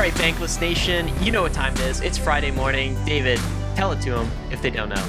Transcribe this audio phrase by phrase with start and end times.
[0.00, 2.00] right, Bankless Nation, you know what time it is.
[2.00, 2.96] It's Friday morning.
[3.04, 3.38] David,
[3.76, 5.04] tell it to them if they don't know.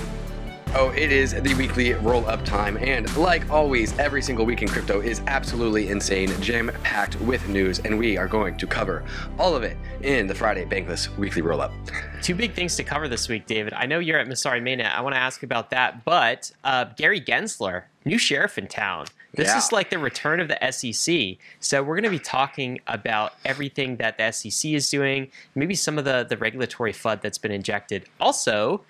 [0.76, 2.76] Oh, it is the weekly roll up time.
[2.76, 7.80] And like always, every single week in crypto is absolutely insane, jam packed with news.
[7.80, 9.06] And we are going to cover
[9.40, 11.72] all of it in the Friday Bankless weekly roll up.
[12.22, 13.72] Two big things to cover this week, David.
[13.72, 14.94] I know you're at Messari Mainnet.
[14.94, 16.04] I want to ask about that.
[16.04, 19.06] But uh, Gary Gensler, new sheriff in town.
[19.34, 19.58] This Yeah.
[19.58, 21.38] is like the return of the SEC.
[21.60, 25.98] So we're going to be talking about everything that the SEC is doing, maybe some
[25.98, 28.06] of the, the regulatory FUD that's been injected.
[28.20, 28.84] Also,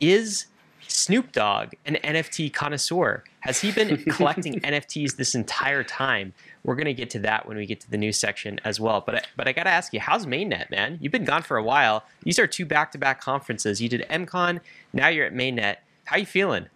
[0.00, 0.46] is
[0.86, 3.22] Snoop Dogg an NFT connoisseur?
[3.40, 6.32] Has he been collecting NFTs this entire time?
[6.64, 9.00] We're going to get to that when we get to the news section as well.
[9.04, 10.98] But I, but I got to ask you, how's Mainnet, man?
[11.00, 12.04] You've been gone for a while.
[12.24, 13.80] These are two back-to-back conferences.
[13.80, 14.60] You did MCon,
[14.92, 15.76] now you're at Mainnet.
[16.04, 16.66] How you feeling?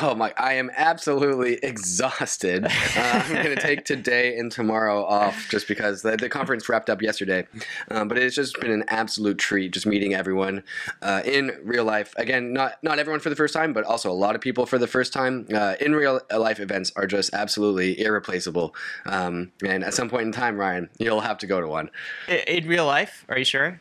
[0.00, 2.64] Oh my, I am absolutely exhausted.
[2.64, 6.88] Uh, I'm going to take today and tomorrow off just because the, the conference wrapped
[6.88, 7.46] up yesterday.
[7.90, 10.62] Um, but it's just been an absolute treat just meeting everyone
[11.02, 12.14] uh, in real life.
[12.16, 14.78] Again, not, not everyone for the first time, but also a lot of people for
[14.78, 15.46] the first time.
[15.52, 18.74] Uh, in real life events are just absolutely irreplaceable.
[19.04, 21.90] Um, and at some point in time, Ryan, you'll have to go to one.
[22.46, 23.80] In real life, are you sure?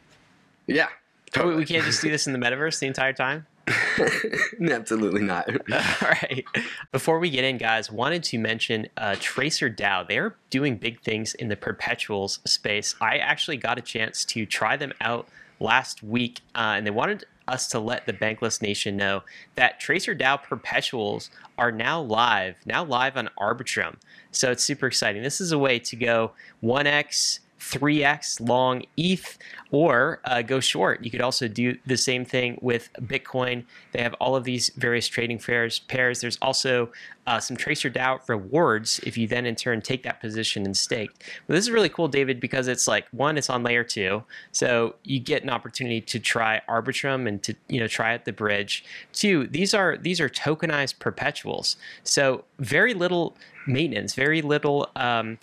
[0.67, 0.89] Yeah.
[1.31, 1.55] Totally.
[1.55, 3.47] we can't just do this in the metaverse the entire time?
[4.69, 5.49] Absolutely not.
[5.71, 6.43] All right.
[6.91, 10.07] Before we get in, guys, wanted to mention uh, Tracer DAO.
[10.07, 12.95] They're doing big things in the perpetuals space.
[13.01, 15.27] I actually got a chance to try them out
[15.59, 19.23] last week, uh, and they wanted us to let the Bankless Nation know
[19.55, 23.95] that Tracer DAO perpetuals are now live, now live on Arbitrum.
[24.31, 25.23] So it's super exciting.
[25.23, 26.31] This is a way to go
[26.63, 27.39] 1x.
[27.63, 29.37] 3x long ETH
[29.71, 31.03] or uh, go short.
[31.03, 33.65] You could also do the same thing with Bitcoin.
[33.91, 35.79] They have all of these various trading pairs.
[35.79, 36.21] pairs.
[36.21, 36.91] There's also
[37.25, 41.09] uh, some Tracer DAO rewards if you then in turn take that position and stake.
[41.47, 44.95] Well, this is really cool, David, because it's like one, it's on layer two, so
[45.03, 48.83] you get an opportunity to try Arbitrum and to you know try out the bridge.
[49.13, 53.35] Two, these are these are tokenized perpetuals, so very little
[53.65, 54.89] maintenance, very little.
[54.95, 55.37] Um,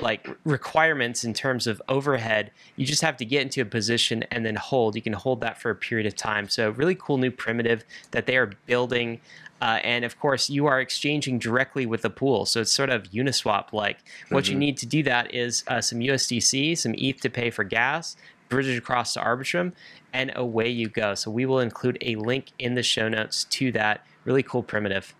[0.00, 2.50] like requirements in terms of overhead.
[2.76, 4.96] You just have to get into a position and then hold.
[4.96, 6.48] You can hold that for a period of time.
[6.48, 9.20] So really cool new primitive that they are building.
[9.60, 12.44] Uh, and of course, you are exchanging directly with the pool.
[12.44, 13.98] So it's sort of Uniswap like.
[14.28, 17.64] What you need to do that is uh, some USDC, some ETH to pay for
[17.64, 18.16] gas,
[18.48, 19.72] bridge it across to Arbitrum,
[20.12, 21.14] and away you go.
[21.14, 25.14] So we will include a link in the show notes to that really cool primitive.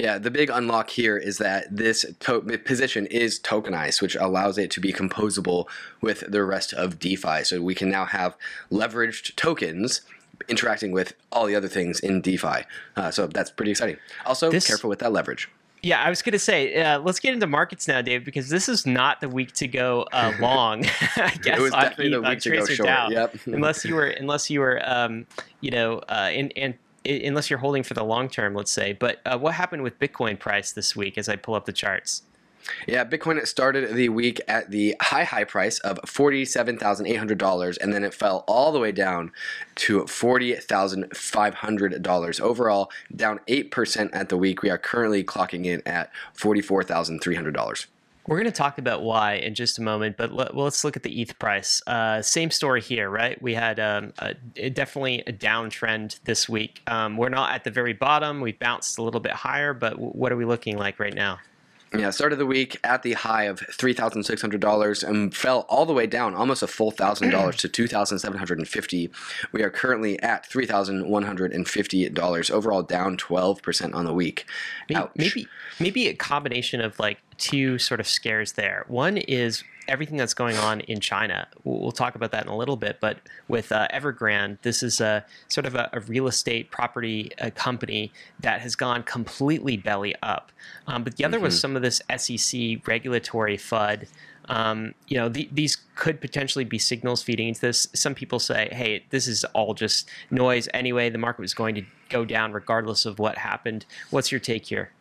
[0.00, 4.70] Yeah, the big unlock here is that this to- position is tokenized, which allows it
[4.72, 5.68] to be composable
[6.00, 7.44] with the rest of DeFi.
[7.44, 8.34] So we can now have
[8.72, 10.00] leveraged tokens
[10.48, 12.64] interacting with all the other things in DeFi.
[12.96, 13.98] Uh, so that's pretty exciting.
[14.24, 15.50] Also, This- careful with that leverage.
[15.82, 18.68] Yeah, I was going to say, uh, let's get into markets now, Dave, because this
[18.68, 20.84] is not the week to go uh, long.
[21.16, 23.34] I guess was on definitely the on week to go short, yep.
[23.46, 25.26] unless you were, unless you were, um,
[25.60, 26.74] you know, uh, in, in,
[27.04, 28.92] unless you're holding for the long term, let's say.
[28.92, 31.18] But uh, what happened with Bitcoin price this week?
[31.18, 32.22] As I pull up the charts.
[32.86, 38.14] Yeah, Bitcoin started the week at the high, high price of $47,800, and then it
[38.14, 39.32] fell all the way down
[39.76, 42.40] to $40,500.
[42.40, 44.62] Overall, down 8% at the week.
[44.62, 47.86] We are currently clocking in at $44,300.
[48.26, 50.96] We're going to talk about why in just a moment, but let, well, let's look
[50.96, 51.82] at the ETH price.
[51.86, 53.40] Uh, same story here, right?
[53.42, 56.82] We had um, a, definitely a downtrend this week.
[56.86, 58.40] Um, we're not at the very bottom.
[58.40, 61.38] We bounced a little bit higher, but w- what are we looking like right now?
[61.92, 65.66] Yeah, started the week at the high of three thousand six hundred dollars and fell
[65.68, 68.68] all the way down, almost a full thousand dollars to two thousand seven hundred and
[68.68, 69.10] fifty.
[69.50, 72.48] We are currently at three thousand one hundred and fifty dollars.
[72.48, 74.46] Overall, down twelve percent on the week.
[74.88, 75.10] Maybe, Ouch.
[75.16, 75.48] maybe
[75.80, 78.84] maybe a combination of like two sort of scares there.
[78.86, 81.48] One is everything that's going on in China.
[81.64, 82.98] We'll, talk about that in a little bit.
[83.00, 83.18] But
[83.48, 88.12] with uh, Evergrande, this is a sort of a, a real estate property uh company
[88.38, 90.52] that has gone completely belly up.
[90.86, 94.06] Um, but the other was some of this SEC regulatory FUD.
[94.48, 97.88] Um, you know, the, these could potentially be signals feeding into this.
[97.94, 101.10] Some people say, "Hey, this is all just noise anyway.
[101.10, 104.92] The market was going to go down regardless of what happened." What's your take here?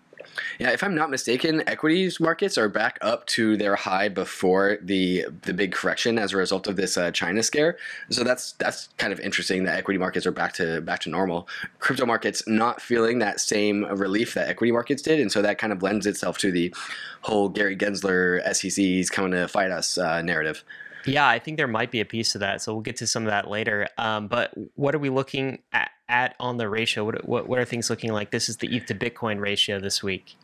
[0.60, 5.26] Yeah, if I'm not mistaken, equities markets are back up to their high before the
[5.44, 7.78] the big correction as a result of this uh, China scare.
[8.10, 11.48] So that's that's kind of interesting that equity markets are back to back to normal.
[11.80, 15.74] Crypto markets not feeling that same relief that equity markets did, and so that kind
[15.74, 16.74] of lends itself to the
[17.22, 20.64] whole Gary Gensler SEC's coming to fight us uh, narrative.
[21.06, 22.62] Yeah, I think there might be a piece of that.
[22.62, 23.88] So we'll get to some of that later.
[23.98, 27.06] Um, but what are we looking at, at on the ratio?
[27.06, 28.32] What, what, what are things looking like?
[28.32, 30.36] This is the ETH to Bitcoin ratio this week.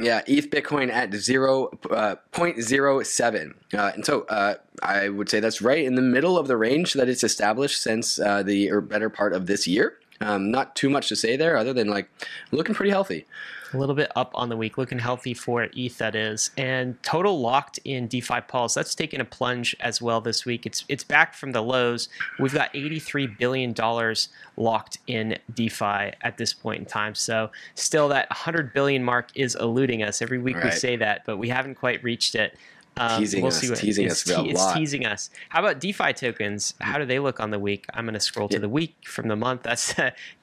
[0.00, 3.54] Yeah, ETH Bitcoin at zero uh, 0.07.
[3.72, 6.94] Uh, and so uh, I would say that's right in the middle of the range
[6.94, 9.98] that it's established since uh, the or better part of this year.
[10.22, 12.08] Um, not too much to say there, other than like
[12.50, 13.26] looking pretty healthy.
[13.74, 16.50] A little bit up on the week, looking healthy for ETH, that is.
[16.58, 20.66] And total locked in DeFi pulse, that's taken a plunge as well this week.
[20.66, 22.08] It's it's back from the lows.
[22.38, 23.74] We've got $83 billion
[24.56, 27.14] locked in DeFi at this point in time.
[27.14, 30.20] So still that 100 billion mark is eluding us.
[30.20, 32.58] Every week we say that, but we haven't quite reached it.
[32.98, 34.76] Um, Teasing us, teasing it's us a it's lot.
[34.76, 35.30] teasing us.
[35.48, 36.74] How about DeFi tokens?
[36.80, 37.86] How do they look on the week?
[37.94, 38.60] I'm going to scroll to Yeah.
[38.60, 39.62] the week from the month.
[39.62, 39.94] That's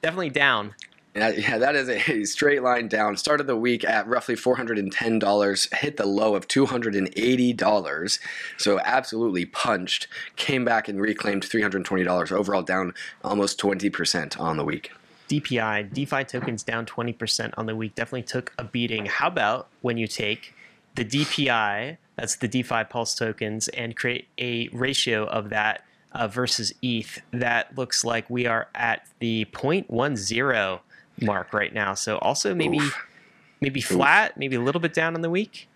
[0.02, 0.74] definitely down.
[1.14, 3.16] Yeah, yeah, that is a straight line down.
[3.16, 8.18] Started the week at roughly $410, hit the low of $280.
[8.58, 10.08] So absolutely punched.
[10.36, 12.32] Came back and reclaimed $320.
[12.32, 12.94] Overall down
[13.24, 14.92] almost 20% on the week.
[15.28, 19.06] DPI, DeFi tokens down 20% on the week, definitely took a beating.
[19.06, 20.52] How about when you take
[20.96, 26.72] the DPI, that's the DeFi Pulse tokens, and create a ratio of that uh, versus
[26.82, 27.20] ETH?
[27.32, 30.80] That looks like we are at the 0.10
[31.20, 31.94] mark right now.
[31.94, 33.06] So also maybe Oof.
[33.60, 35.68] maybe flat, maybe a little bit down on the week.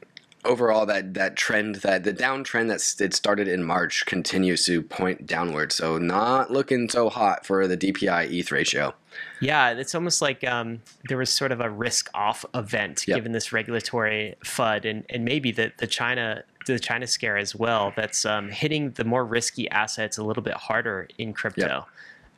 [0.45, 5.27] Overall, that, that trend, that the downtrend that it started in March continues to point
[5.27, 5.73] downward.
[5.73, 8.95] So not looking so hot for the DPI ETH ratio.
[9.41, 13.17] Yeah, it's almost like um, there was sort of a risk off event Yep.
[13.17, 17.93] given this regulatory FUD and, and maybe the, the China the China scare as well
[17.95, 21.87] that's um, hitting the more risky assets a little bit harder in crypto.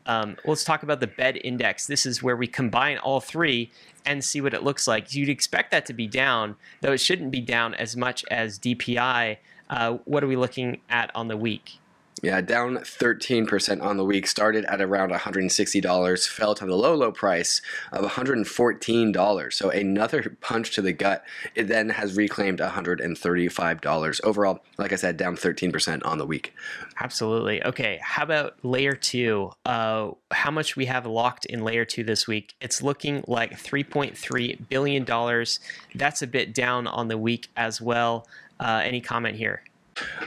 [0.07, 1.87] Um, let's talk about the BED index.
[1.87, 3.71] This is where we combine all three
[4.05, 5.15] and see what it looks like.
[5.15, 9.37] You'd expect that to be down, though it shouldn't be down as much as DPI.
[9.69, 11.79] Uh, what are we looking at on the week?
[12.23, 14.27] Yeah, down 13% on the week.
[14.27, 17.61] Started at around $160, fell to the low, low price
[17.93, 19.53] of $114.
[19.53, 21.25] So another punch to the gut.
[21.55, 24.21] It then has reclaimed $135.
[24.25, 26.55] Overall, like I said, down 13% on the week.
[26.99, 27.63] Absolutely.
[27.63, 27.99] Okay.
[28.03, 29.53] How about layer two?
[29.67, 32.55] Uh, how much we have locked in layer two this week?
[32.63, 35.45] It's looking like $3.3 billion.
[35.95, 38.27] That's a bit down on the week as well.
[38.59, 39.63] Uh, any comment here?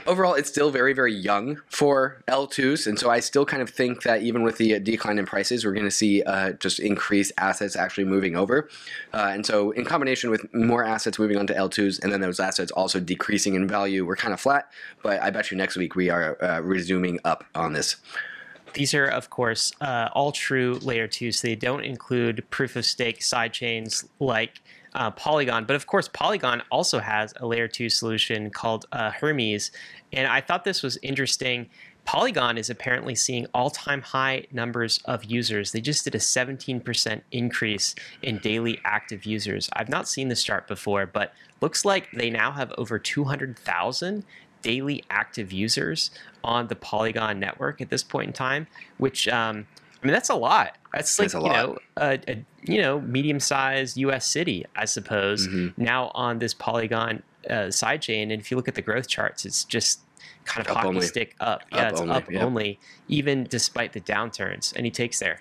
[0.06, 4.02] Overall, it's still very, very young for L2s, and so I still kind of think
[4.02, 7.76] that even with the decline in prices, we're going to see uh, just increased assets
[7.76, 8.68] actually moving over.
[9.12, 12.40] Uh, and so, in combination with more assets moving on to L2s, and then those
[12.40, 14.70] assets also decreasing in value, we're kind of flat.
[15.02, 17.96] But I bet you next week we are uh, resuming up on this.
[18.74, 22.84] These are, of course, uh, all true layer two, so they don't include proof of
[22.84, 24.60] stake sidechains like
[24.94, 25.64] uh, Polygon.
[25.64, 29.70] But of course, Polygon also has a layer two solution called uh, Hermez.
[30.12, 31.68] And I thought this was interesting.
[32.04, 35.72] Polygon is apparently seeing all time high numbers of users.
[35.72, 39.68] They just did a 17% increase in daily active users.
[39.74, 44.24] I've not seen this chart before, but looks like they now have over 200,000
[44.62, 46.10] daily active users
[46.42, 48.66] on the Polygon network at this point in time,
[48.98, 49.66] which um,
[50.02, 50.76] I mean that's a lot.
[50.92, 51.52] That's like you lot.
[51.52, 54.26] know a, a you know medium-sized U.S.
[54.26, 55.46] city, I suppose.
[55.46, 55.76] Mhm.
[55.76, 59.64] Now on this Polygon uh, sidechain, and if you look at the growth charts, it's
[59.64, 60.00] just
[60.44, 61.06] kind of Up hockey only.
[61.06, 61.60] stick up.
[61.60, 62.42] Up yeah, it's only, up yep.
[62.42, 64.72] only, even despite the downturns.
[64.76, 65.40] Any takes there?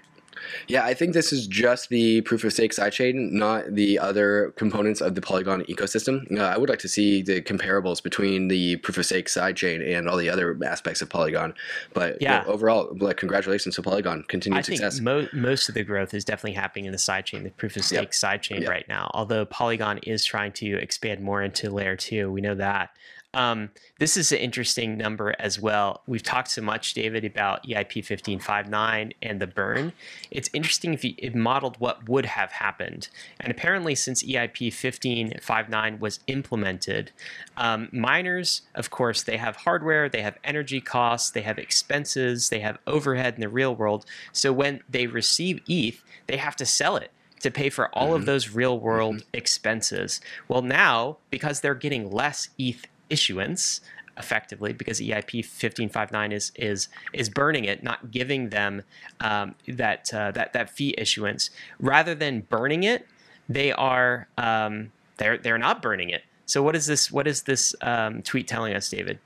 [0.67, 5.01] Yeah, I think this is just the proof of stake sidechain, not the other components
[5.01, 6.25] of the Polygon ecosystem.
[6.37, 10.07] Uh, I would like to see the comparables between the proof of stake sidechain and
[10.09, 11.53] all the other aspects of Polygon.
[11.93, 12.43] But Yeah.
[12.43, 14.99] yeah, overall, like congratulations to Polygon, continued I think success.
[15.01, 17.99] mo- most of the growth is definitely happening in the sidechain, the proof of stake
[17.99, 18.11] Yep.
[18.11, 18.69] sidechain Yep.
[18.69, 19.09] right now.
[19.13, 22.89] Although Polygon is trying to expand more into layer two, we know that.
[23.33, 23.69] Um,
[23.99, 26.01] this is an interesting number as well.
[26.07, 29.93] We've talked so much, David, about EIP 1559 and the burn.
[30.31, 33.09] It's interesting if you it modeled what would have happened.
[33.39, 37.11] And apparently, since EIP 1559 was implemented,
[37.55, 42.61] um, miners, of course, they have hardware, they have energy costs, they have expenses, they
[42.61, 44.05] have overhead in the real world.
[44.31, 48.25] So when they receive ETH, they have to sell it to pay for all of
[48.25, 50.19] those real world expenses.
[50.47, 53.81] Well, now, because they're getting less ETH issuance,
[54.17, 58.83] effectively because EIP 1559 is is is burning it, not giving them
[59.19, 61.49] um, that uh, that that fee issuance.
[61.79, 63.07] Rather than burning it,
[63.47, 66.23] they are um, they're they're not burning it.
[66.45, 67.11] So what is this?
[67.11, 69.19] What is this um, tweet telling us, David?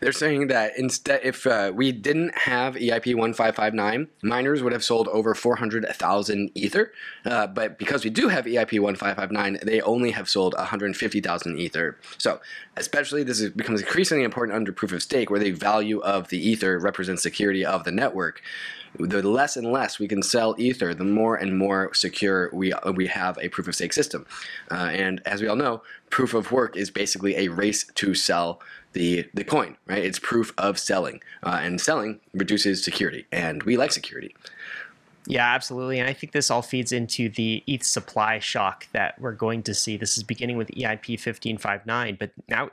[0.00, 5.08] They're saying that instead, if uh, we didn't have EIP 1559, miners would have sold
[5.08, 6.92] over 400,000 Ether.
[7.24, 11.98] Uh, but because we do have EIP 1559, they only have sold 150,000 Ether.
[12.16, 12.40] So,
[12.76, 16.38] especially this is, becomes increasingly important under proof of stake, where the value of the
[16.38, 18.42] Ether represents security of the network
[18.98, 23.06] the less and less we can sell ether, the more and more secure we we
[23.06, 24.26] have a proof of stake system.
[24.70, 28.60] Uh, and as we all know, proof of work is basically a race to sell
[28.92, 30.04] the the coin, right?
[30.04, 34.34] It's proof of selling, uh, and selling reduces security, and we like security.
[35.28, 35.98] Yeah, absolutely.
[35.98, 39.74] And I think this all feeds into the ETH supply shock that we're going to
[39.74, 39.98] see.
[39.98, 42.70] This is beginning with EIP 1559, but now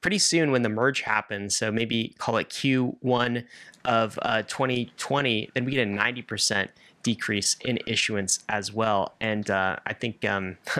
[0.00, 3.44] pretty soon when the merge happens, so maybe call it Q1
[3.84, 6.68] of uh, 2020, then we get a 90%
[7.02, 9.14] decrease in issuance as well.
[9.20, 10.56] And uh, I think um,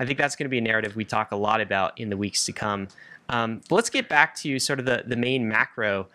[0.00, 2.16] I think that's going to be a narrative we talk a lot about in the
[2.16, 2.88] weeks to come.
[3.28, 6.08] Um, but let's get back to sort of the, the main macro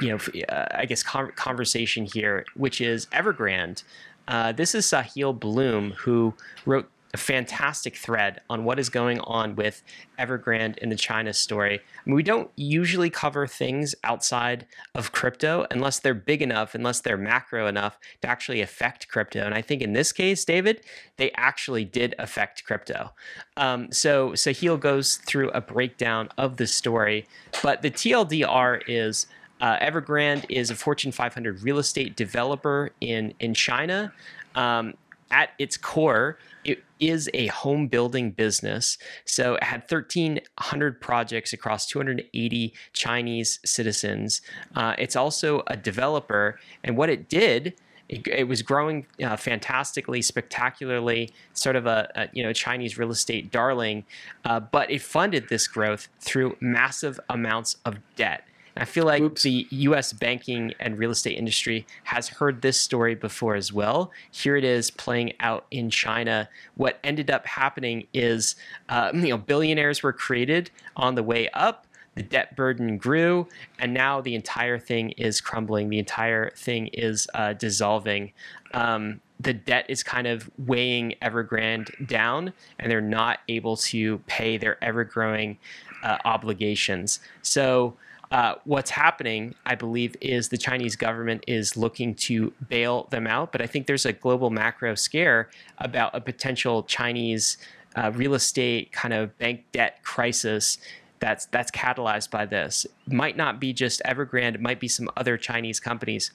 [0.00, 3.82] you know, uh, I guess conversation here, which is Evergrande.
[4.28, 9.56] Uh, this is Sahil Bloom who wrote a fantastic thread on what is going on
[9.56, 9.82] with
[10.18, 11.78] Evergrande in the China story.
[11.78, 17.00] I mean, we don't usually cover things outside of crypto unless they're big enough, unless
[17.00, 19.44] they're macro enough to actually affect crypto.
[19.44, 20.82] And I think in this case, David,
[21.16, 23.12] they actually did affect crypto.
[23.56, 27.26] Um, so Sahil goes through a breakdown of the story,
[27.62, 29.26] but the TLDR is
[29.60, 34.12] uh, Evergrande is a Fortune 500 real estate developer in in China.
[34.54, 34.94] Um,
[35.30, 38.98] at its core, it is a home building business.
[39.24, 44.42] So it had 1,300 projects across 280 Chinese citizens.
[44.74, 47.74] Uh, it's also a developer, and what it did.
[48.08, 53.12] It, it was growing uh, fantastically, spectacularly, sort of a, a, you know Chinese real
[53.12, 54.04] estate darling,
[54.44, 58.42] uh, but it funded this growth through massive amounts of debt.
[58.80, 59.42] I feel like Oops.
[59.42, 60.14] the U.S.
[60.14, 64.10] banking and real estate industry has heard this story before as well.
[64.30, 66.48] Here it is playing out in China.
[66.76, 68.56] What ended up happening is,
[68.88, 71.86] uh, you know, billionaires were created on the way up.
[72.14, 73.46] The debt burden grew,
[73.78, 75.90] and now the entire thing is crumbling.
[75.90, 78.32] The entire thing is uh, dissolving.
[78.72, 84.56] Um, the debt is kind of weighing Evergrande down, and they're not able to pay
[84.56, 85.58] their ever growing
[86.02, 87.20] uh, obligations.
[87.42, 87.94] So,
[88.30, 93.52] uh, what's happening, I believe, is the Chinese government is looking to bail them out.
[93.52, 97.58] But I think there's a global macro scare about a potential Chinese
[97.96, 100.78] uh, real estate kind of bank debt crisis
[101.18, 102.86] that's that's catalyzed by this.
[103.06, 106.30] might not be just Evergrande, it might be some other Chinese companies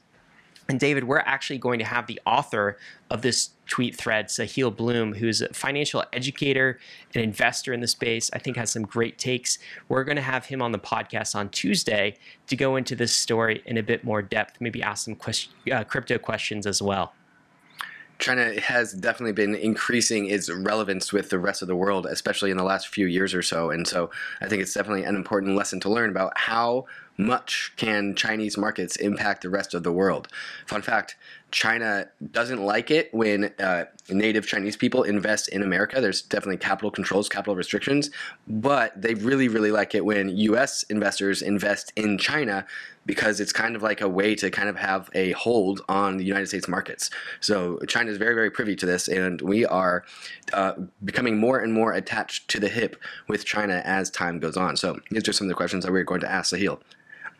[0.67, 2.77] and David, we're actually going to have the author
[3.09, 6.79] of this tweet thread, Sahil Bloom, who's a financial educator,
[7.13, 9.57] and investor in the space, I think has some great takes.
[9.89, 12.15] We're going to have him on the podcast on Tuesday
[12.47, 15.83] to go into this story in a bit more depth, maybe ask some quest- uh,
[15.83, 17.13] crypto questions as well.
[18.17, 22.57] China has definitely been increasing its relevance with the rest of the world, especially in
[22.57, 23.71] the last few years or so.
[23.71, 24.09] And so
[24.41, 26.85] I think it's definitely an important lesson to learn about how
[27.17, 30.27] much can Chinese markets impact the rest of the world.
[30.65, 31.15] Fun fact
[31.51, 36.01] China doesn't like it when uh, native Chinese people invest in America.
[36.01, 38.09] There's definitely capital controls, capital restrictions,
[38.45, 42.65] but they really, really like it when US investors invest in China
[43.05, 46.25] because it's kind of like a way to kind of have a hold on the
[46.25, 47.09] United States markets.
[47.39, 50.03] So China is very, very privy to this, and we are
[50.51, 50.73] uh,
[51.05, 52.97] becoming more and more attached to the hip
[53.29, 54.75] with China as time goes on.
[54.75, 56.81] So these are some of the questions that we're going to ask Sahil.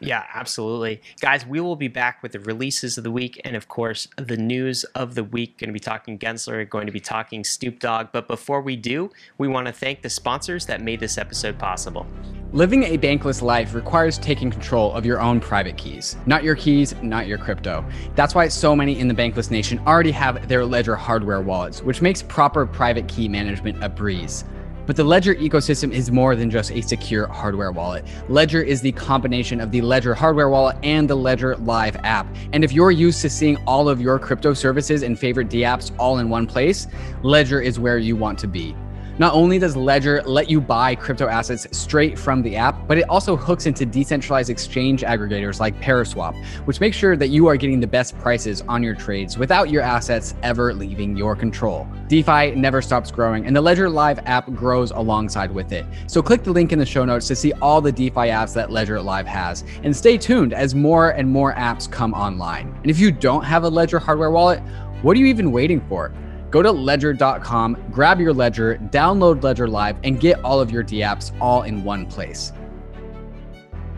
[0.15, 1.01] Yeah, absolutely.
[1.19, 4.37] Guys, we will be back with the releases of the week and, of course, the
[4.37, 5.57] news of the week.
[5.57, 8.09] Going to be talking Gensler, going to be talking Snoop Dogg.
[8.11, 12.05] But before we do, we want to thank the sponsors that made this episode possible.
[12.53, 16.15] Living a bankless life requires taking control of your own private keys.
[16.25, 17.83] Not your keys, not your crypto.
[18.15, 22.01] That's why so many in the bankless nation already have their Ledger hardware wallets, which
[22.01, 24.45] makes proper private key management a breeze.
[24.85, 28.05] But the Ledger ecosystem is more than just a secure hardware wallet.
[28.29, 32.27] Ledger is the combination of the Ledger hardware wallet and the Ledger Live app.
[32.53, 36.19] And if you're used to seeing all of your crypto services and favorite dApps all
[36.19, 36.87] in one place,
[37.23, 38.75] Ledger is where you want to be.
[39.17, 43.07] Not only does Ledger let you buy crypto assets straight from the app, but it
[43.07, 47.79] also hooks into decentralized exchange aggregators like Paraswap, which makes sure that you are getting
[47.79, 51.87] the best prices on your trades without your assets ever leaving your control.
[52.09, 55.85] DeFi never stops growing, and the Ledger Live app grows alongside with it.
[56.07, 58.69] So click the link in the show notes to see all the DeFi apps that
[58.69, 62.67] Ledger Live has, and stay tuned as more and more apps come online.
[62.81, 64.59] And if you don't have a Ledger hardware wallet,
[65.03, 66.11] what are you even waiting for?
[66.55, 71.33] Go to ledger.com, grab your ledger, download Ledger Live, and get all of your dApps
[71.41, 72.53] all in one place.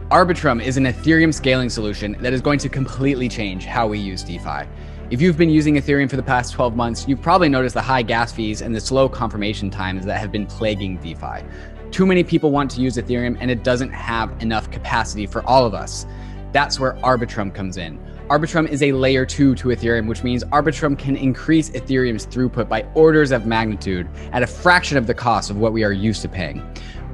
[0.09, 4.23] Arbitrum is an Ethereum scaling solution that is going to completely change how we use
[4.23, 4.67] DeFi.
[5.11, 8.01] If you've been using Ethereum for the past 12 months, you've probably noticed the high
[8.01, 11.45] gas fees and the slow confirmation times that have been plaguing DeFi.
[11.91, 15.63] Too many people want to use Ethereum and it doesn't have enough capacity for all
[15.67, 16.07] of us.
[16.53, 17.99] That's where Arbitrum comes in.
[18.29, 22.85] Arbitrum is a layer 2 to Ethereum, which means Arbitrum can increase Ethereum's throughput by
[22.93, 26.27] orders of magnitude at a fraction of the cost of what we are used to
[26.27, 26.59] paying.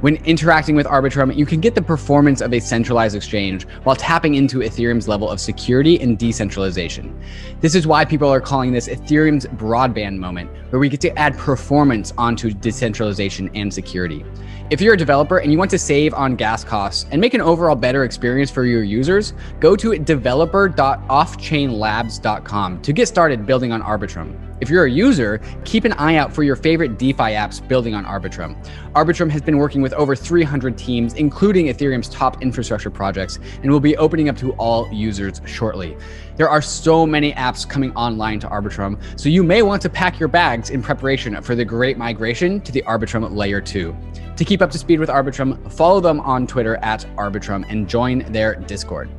[0.01, 4.33] When interacting with Arbitrum, you can get the performance of a centralized exchange while tapping
[4.33, 7.15] into Ethereum's level of security and decentralization.
[7.61, 11.37] This is why people are calling this Ethereum's broadband moment, where we get to add
[11.37, 14.25] performance onto decentralization and security.
[14.73, 17.41] If you're a developer and you want to save on gas costs and make an
[17.41, 24.35] overall better experience for your users, go to developer.offchainlabs.com to get started building on Arbitrum.
[24.61, 28.03] If you're a user, keep an eye out for your favorite DeFi apps building on
[28.03, 28.55] Arbitrum.
[28.93, 33.79] Arbitrum has been working with over 300 teams, including Ethereum's top infrastructure projects, and will
[33.79, 35.95] be opening up to all users shortly.
[36.35, 40.19] There are so many apps coming online to Arbitrum, so you may want to pack
[40.19, 43.95] your bags in preparation for the great migration to the Arbitrum Layer 2.
[44.37, 48.19] To keep up to speed with Arbitrum, follow them on Twitter at Arbitrum and join
[48.31, 49.09] their Discord.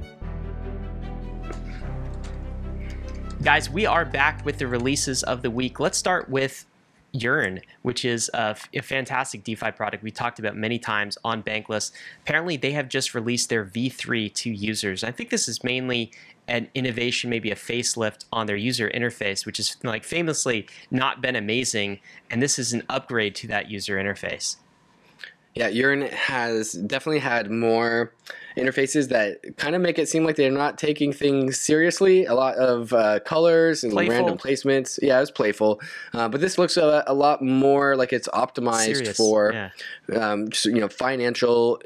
[3.40, 5.78] Guys, we are back with the releases of the week.
[5.78, 6.66] Let's start with
[7.12, 11.92] Yearn, which is a, a, fantastic DeFi product we talked about many times on Bankless.
[12.23, 15.04] Apparently, they have just released their V3 to users.
[15.04, 16.11] I think this is mainly
[16.49, 21.37] an innovation, maybe a facelift on their user interface, which is like famously not been
[21.37, 22.00] amazing.
[22.30, 24.56] And this is an upgrade to that user interface.
[25.55, 28.13] Yeah, Yearn has definitely had more
[28.57, 32.25] interfaces that kind of make it seem like they're not taking things seriously.
[32.25, 34.15] A lot of uh, colors and playful.
[34.15, 34.99] random placements.
[35.03, 35.81] Yeah, it was playful,
[36.13, 39.17] uh, but this looks a, a, lot more like it's optimized Serious.
[39.17, 39.71] for yeah.
[40.17, 41.81] um, just, you know financial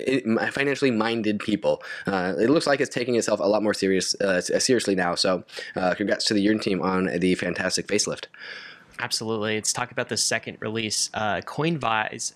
[0.51, 1.83] financially minded people.
[2.07, 5.15] Uh, it looks like it's taking itself a lot more serious uh, seriously now.
[5.15, 5.45] So,
[5.77, 8.27] uh, congrats to the Yearn team on the fantastic facelift.
[9.01, 9.55] Absolutely.
[9.55, 12.35] Let's talk about the second release, uh, Coinvise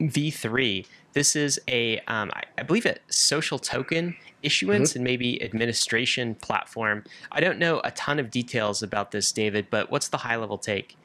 [0.00, 0.86] V3.
[1.12, 4.98] This is a, um, I, I believe, a social token issuance mm-hmm.
[4.98, 7.04] and maybe administration platform.
[7.32, 10.56] I don't know a ton of details about this, David, but what's the high level
[10.56, 10.96] take?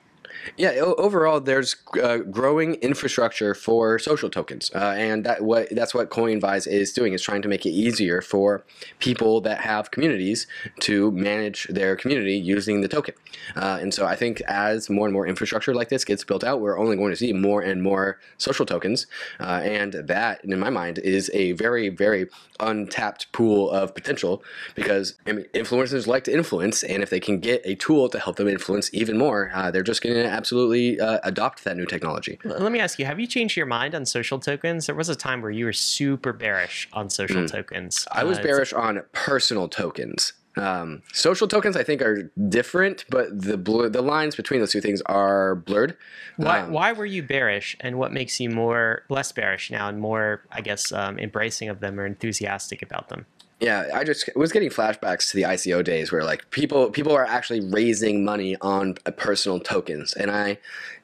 [0.57, 6.09] Yeah, overall, there's uh, growing infrastructure for social tokens, uh, and that what that's what
[6.09, 8.63] Coinvise is doing is trying to make it easier for
[8.99, 10.47] people that have communities
[10.81, 13.15] to manage their community using the token.
[13.55, 16.61] Uh, and so I think as more and more infrastructure like this gets built out,
[16.61, 19.07] we're only going to see more and more social tokens,
[19.39, 22.27] uh, and that, in my mind, is a very very
[22.59, 24.43] untapped pool of potential
[24.75, 28.19] because I mean, influencers like to influence, and if they can get a tool to
[28.19, 31.85] help them influence even more, uh, they're just going to absolutely uh, adopt that new
[31.85, 32.39] technology.
[32.43, 34.85] Let me ask you: Have you changed your mind on social tokens?
[34.85, 37.51] There was a time where you were super bearish on social mm.
[37.51, 38.07] tokens.
[38.11, 40.33] I was uh, bearish on personal tokens.
[40.57, 44.81] Um, social tokens, I think, are different, but the blur, the lines between those two
[44.81, 45.97] things are blurred.
[46.37, 49.99] Why, um, why were you bearish, and what makes you more less bearish now, and
[49.99, 53.25] more, I guess, um, embracing of them or enthusiastic about them?
[53.61, 57.25] Yeah, I just was getting flashbacks to the ICO days where like people people are
[57.25, 60.57] actually raising money on personal tokens, and I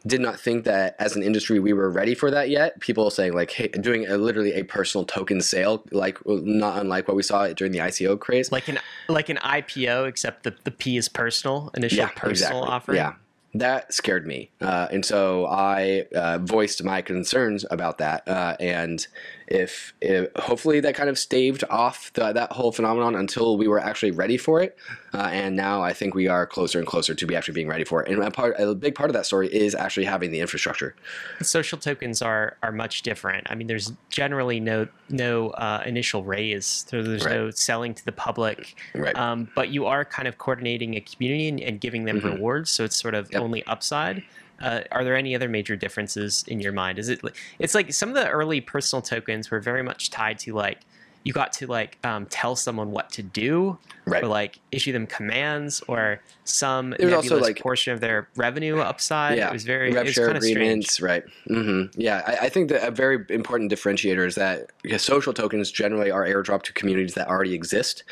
[0.06, 2.78] did not think that as an industry we were ready for that yet.
[2.82, 7.16] People saying like, hey, doing a, literally a personal token sale, like not unlike what
[7.16, 10.98] we saw during the ICO craze, like an like an IPO, except the the P
[10.98, 12.62] is personal, initial yeah, personal exactly.
[12.62, 12.98] offering.
[12.98, 13.14] Yeah,
[13.54, 19.08] that scared me, uh, and so I uh, voiced my concerns about that, uh, and
[19.52, 23.80] if, if, hopefully that kind of staved off the, that whole phenomenon until we were
[23.80, 24.78] actually ready for it.
[25.14, 27.84] Uh, and now I think we are closer and closer to be actually being ready
[27.84, 28.10] for it.
[28.10, 30.96] And a, part, a big part of that story is actually having the infrastructure.
[31.42, 33.46] Social tokens are are much different.
[33.50, 36.86] I mean, there's generally no no uh, initial raise.
[36.88, 37.36] So there's right.
[37.36, 38.76] no selling to the public.
[38.96, 39.16] Right.
[39.18, 42.30] Um, but you are kind of coordinating a community and, and giving them mm-hmm.
[42.30, 42.70] rewards.
[42.70, 43.42] So it's sort of yep.
[43.42, 44.24] only upside.
[44.62, 47.00] Uh, are there any other major differences in your mind?
[47.00, 47.22] Is it?
[47.60, 50.80] It's like some of the early personal tokens were very much tied to like
[51.24, 54.24] you got to like um, tell someone what to do right.
[54.24, 59.38] or like issue them commands or some There's also like portion of their revenue upside.
[59.38, 61.02] Yeah, it was very rev share agreements, strange.
[61.02, 61.24] right?
[61.50, 62.00] Mm-hmm.
[62.00, 66.26] Yeah, I, I, think that a very important differentiator is that social tokens generally are
[66.26, 68.04] airdropped to communities that already exist,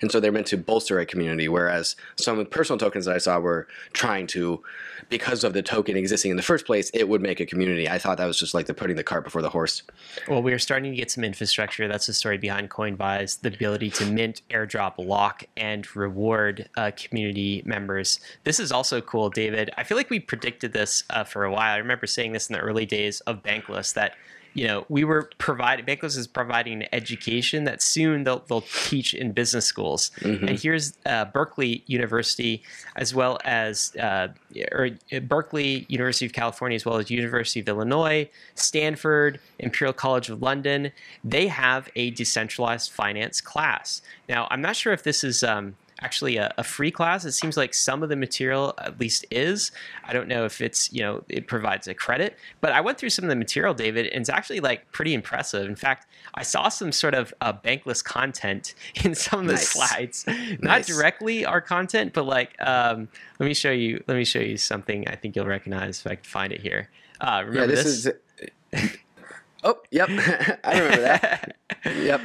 [0.00, 1.48] and so they're meant to bolster a community.
[1.48, 4.62] Whereas some personal tokens that I saw were trying to
[5.08, 7.88] because of the token existing in the first place, it would make a community.
[7.88, 9.82] I thought that was just like the putting the cart before the horse.
[10.28, 11.88] Well, we are starting to get some infrastructure.
[11.88, 17.62] That's the story behind Coinvise, the ability to mint, airdrop, lock, and reward uh, community
[17.64, 18.18] members.
[18.42, 19.70] This is also cool, David.
[19.76, 21.74] I feel like we predicted this uh, for a while.
[21.74, 24.14] I remember saying this in the early days of Bankless that
[24.58, 29.30] you know, we were providing Bankless is providing education that soon they'll they'll teach in
[29.30, 30.10] business schools.
[30.18, 30.48] Mhm.
[30.48, 32.64] And here's uh, Berkeley University,
[32.96, 34.28] as well as uh,
[34.72, 40.28] or uh, Berkeley University of California, as well as University of Illinois, Stanford, Imperial College
[40.28, 40.90] of London.
[41.22, 44.02] They have a decentralized finance class.
[44.28, 45.44] Now, I'm not sure if this is.
[45.44, 49.24] Um, actually a, a free class it seems like some of the material at least
[49.30, 49.72] is
[50.04, 53.10] i don't know if it's you know it provides a credit but i went through
[53.10, 56.68] some of the material david and it's actually like pretty impressive in fact i saw
[56.68, 59.68] some sort of uh, bankless content in some of the Nice.
[59.68, 60.86] slides not Nice.
[60.86, 63.08] directly our content but like um,
[63.38, 66.14] let me show you let me show you something i think you'll recognize if i
[66.14, 66.88] can find it here
[67.20, 68.12] uh, remember yeah, this, is.
[69.64, 70.08] oh, yep.
[70.64, 71.56] I remember that.
[71.84, 72.20] Yep.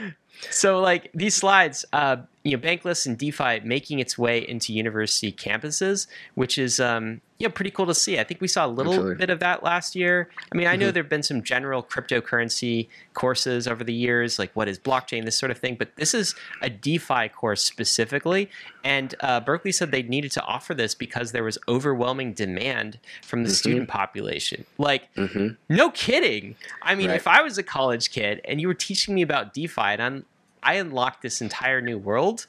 [0.51, 5.31] So, like these slides, uh, you know, Bankless and DeFi making its way into university
[5.31, 8.19] campuses, which is um, you know pretty cool to see.
[8.19, 9.15] I think we saw a little Absolutely.
[9.15, 10.29] bit of that last year.
[10.51, 10.93] I mean, I know Mhm.
[10.93, 15.37] there have been some general cryptocurrency courses over the years, like what is blockchain, this
[15.37, 15.75] sort of thing.
[15.75, 18.49] But this is a DeFi course specifically,
[18.83, 23.43] and uh, Berkeley said they needed to offer this because there was overwhelming demand from
[23.43, 23.55] the Mhm.
[23.55, 24.65] student population.
[24.77, 26.55] Like hmm no kidding.
[26.81, 27.15] I mean, Right.
[27.15, 30.25] if I was a college kid and you were teaching me about DeFi and I'm,
[30.63, 32.45] I unlocked this entire new world,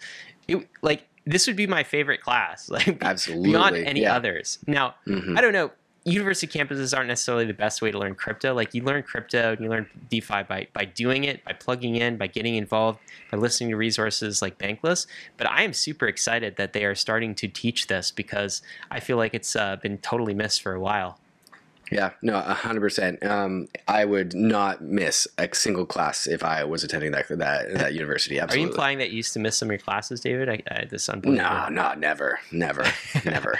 [0.49, 3.51] it, like this would be my favorite class, like Absolutely.
[3.51, 4.15] beyond any yeah.
[4.17, 4.59] others.
[4.67, 5.39] Now, Mhm.
[5.39, 5.71] I don't know.
[6.07, 8.53] University campuses aren't necessarily the best way to learn crypto.
[8.53, 12.19] Like you learn crypto and you learn DeFi by by doing it, by plugging in,
[12.19, 12.99] by getting involved,
[13.31, 15.07] by listening to resources like Bankless.
[15.39, 19.17] But I am super excited that they are starting to teach this because I feel
[19.17, 21.19] like it's uh, been totally missed for a while.
[21.91, 23.25] Yeah, no, a hundred percent.
[23.25, 27.95] Um, I would not miss a single class if I was attending that that, that
[27.95, 28.39] university.
[28.39, 28.63] Absolutely.
[28.63, 30.49] Are you implying that you used to miss some of your classes, David?
[30.49, 31.09] I, I, this.
[31.09, 32.87] No, no, never, never,
[33.25, 33.59] never.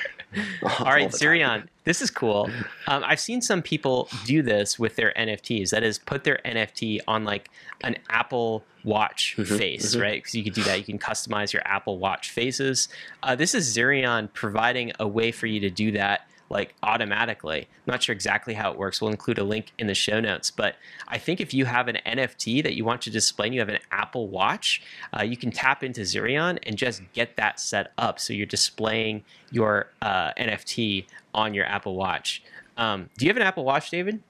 [0.63, 2.51] All right, Zerion, this is cool.
[2.87, 5.71] Um, I've seen some people do this with their NFTs.
[5.71, 7.51] That is, put their NFT on like
[7.83, 10.03] an Apple Watch Mhm, face, mhm.
[10.03, 10.23] right?
[10.23, 10.79] Because you could do that.
[10.79, 12.89] You can customize your Apple Watch faces.
[13.23, 17.59] Uh, this is Zerion providing a way for you to do that like automatically.
[17.59, 19.03] I'm not sure exactly how it works.
[19.03, 20.53] We'll include a link in the show notes.
[20.53, 20.77] But
[21.09, 23.69] I think if you have an NFT that you want to display and you have
[23.69, 24.81] an Apple Watch,
[25.15, 28.21] uh, you can tap into Zerion and just get that set up.
[28.21, 32.43] So you're displaying your uh, NFT on your Apple Watch.
[32.77, 34.23] Um, do you have an Apple Watch, David?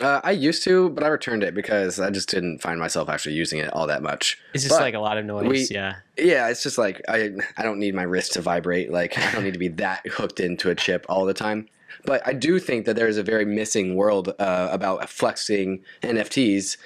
[0.00, 3.34] Uh, I used to, but I returned it because I just didn't find myself actually
[3.34, 4.38] using it all that much.
[4.52, 5.48] It's just But like a lot of noise.
[5.48, 5.96] we- yeah.
[6.18, 8.90] Yeah, it's just like I I don't need my wrist to vibrate.
[8.90, 11.68] Like I don't need to be that hooked into a chip all the time.
[12.04, 16.76] But I do think that there is a very missing world uh, about flexing NFTs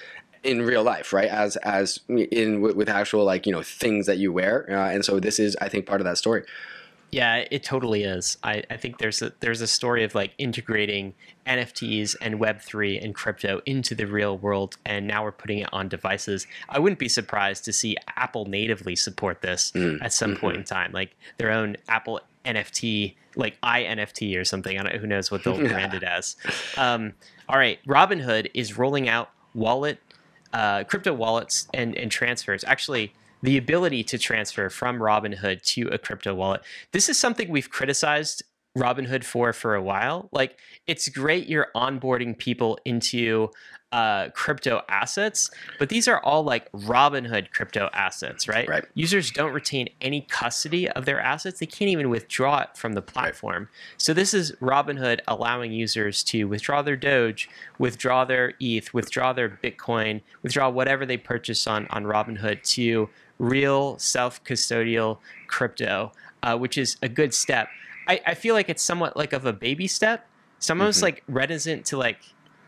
[0.43, 1.29] in real life, right?
[1.29, 5.05] As as in with with actual like you know things that you wear, uh, and
[5.05, 6.45] so this is I think part of that story.
[7.13, 8.39] Yeah, it totally is.
[8.45, 11.15] I, I think there's a there's a story of like integrating
[11.47, 15.69] NFTs and Web three and crypto into the real world, and now we're putting it
[15.73, 16.47] on devices.
[16.69, 20.65] I wouldn't be surprised to see Apple natively support this Mm, at some point in
[20.65, 24.79] time, like their own Apple NFT, like iNFT or something.
[24.79, 26.37] I don't who knows what they'll brand it as.
[26.77, 27.15] Um,
[27.49, 29.99] all right, Robinhood is rolling out wallet,
[30.53, 32.63] uh, crypto wallets and and transfers.
[32.65, 36.63] Actually, the ability to transfer from Robinhood to a crypto wallet.
[36.93, 38.43] This is something we've criticized
[38.77, 40.29] Robinhood for for a while.
[40.33, 43.51] Like, it's great you're onboarding people into
[43.93, 48.69] uh, crypto assets, but these are all like Robinhood crypto assets, right?
[48.69, 48.85] Right.
[48.95, 51.59] Users don't retain any custody of their assets.
[51.59, 53.69] They can't even withdraw it from the platform.
[53.97, 59.49] So this is Robinhood allowing users to withdraw their Doge, withdraw their ETH, withdraw their
[59.49, 66.13] Bitcoin, withdraw whatever they purchase on on Robinhood to real self-custodial crypto,
[66.45, 67.69] uh, which is a good step.
[68.11, 70.27] I, I feel like it's somewhat like of a baby step.
[70.59, 71.03] So I'm almost Mhm.
[71.03, 72.19] like reticent to like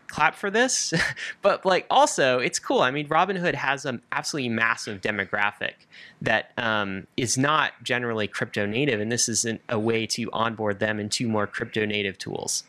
[0.07, 0.93] clap for this,
[1.41, 2.81] but like also it's cool.
[2.81, 5.73] I mean, Robinhood has an absolutely massive demographic
[6.21, 10.79] that um, is not generally crypto native, and this is an, a way to onboard
[10.79, 12.63] them into more crypto native tools.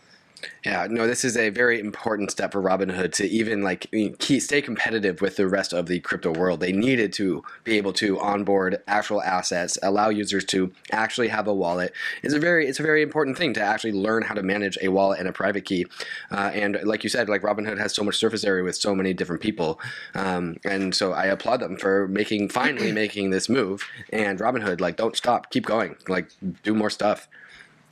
[0.65, 3.87] Yeah, no, this is a very important step for Robinhood to even like
[4.19, 6.61] stay competitive with the rest of the crypto world.
[6.61, 11.55] They needed to be able to onboard actual assets, allow users to actually have a
[11.55, 11.93] wallet.
[12.23, 14.89] It's a very it's a very important thing to actually learn how to manage a
[14.89, 15.87] wallet and a private key.
[16.31, 19.13] Uh, and like you said, like Robinhood has so much surface area with so many
[19.13, 19.81] different people,
[20.15, 23.85] um, and so I applaud them for making finally making this move.
[24.13, 26.31] And Robinhood, like, don't stop, keep going, like,
[26.63, 27.29] do more stuff.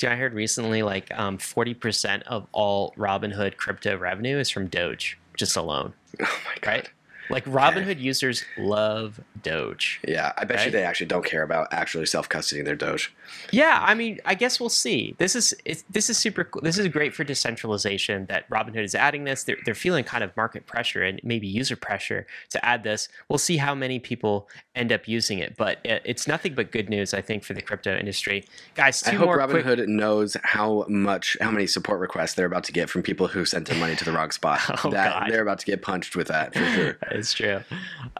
[0.02, 5.16] Dude, I heard recently like um, 40% of all Robinhood crypto revenue is from Doge,
[5.36, 6.68] just alone, Oh my god.
[6.68, 6.90] right?
[7.30, 10.00] Like Robinhood users love Doge.
[10.06, 10.66] Yeah, I bet Right?
[10.66, 13.12] you they actually don't care about actually self custodying their Doge.
[13.50, 15.14] Yeah, I mean, I guess we'll see.
[15.18, 16.44] This is it's, this is super.
[16.44, 16.62] cool.
[16.62, 18.26] This is great for decentralization.
[18.26, 19.44] That Robinhood is adding this.
[19.44, 23.08] They're they're feeling kind of market pressure and maybe user pressure to add this.
[23.28, 26.88] We'll see how many people end up using it, but it, it's nothing but good
[26.88, 28.44] news, I think, for the crypto industry.
[28.74, 29.64] Guys, I hope more quick.
[29.64, 33.44] Robinhood knows how much, how many support requests they're about to get from people who
[33.44, 34.60] sent them money to the wrong spot.
[34.84, 35.30] Oh, that God.
[35.30, 36.98] they're about to get punched with that for sure.
[37.16, 37.60] Is true.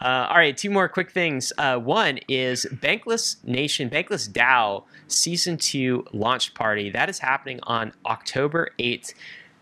[0.01, 1.53] Uh, all right, two more quick things.
[1.59, 6.91] Uh, one is Bankless Nation, Bankless DAO Season 2 launch party.
[6.91, 9.15] That is happening on October 8th.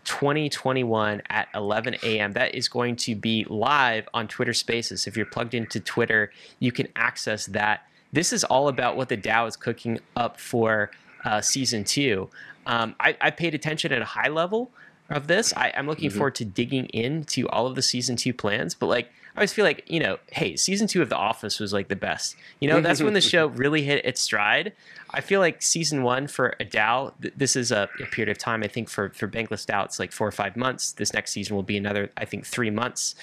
[0.03, 2.31] 2021 at 11 a.m.
[2.31, 5.05] That is going to be live on Twitter Spaces.
[5.05, 7.85] If you're plugged into Twitter, you can access that.
[8.11, 10.89] This is all about what the DAO is cooking up for
[11.23, 12.29] uh, season two.
[12.65, 14.71] Um, I, I paid attention at a high level
[15.09, 15.53] of this.
[15.55, 19.11] I, I'm looking forward to digging into all of the season two plans, but like
[19.35, 21.95] I always feel like, you know, hey, season two of The Office was like the
[21.95, 22.35] best.
[22.59, 24.73] You know, that's when the show really hit its stride.
[25.11, 28.61] I feel like season one for DAO, th- this is a, a period of time.
[28.61, 30.91] I think for, for Bankless DAO, it's like four or five months.
[30.91, 33.15] This next season will be another, I think, three months.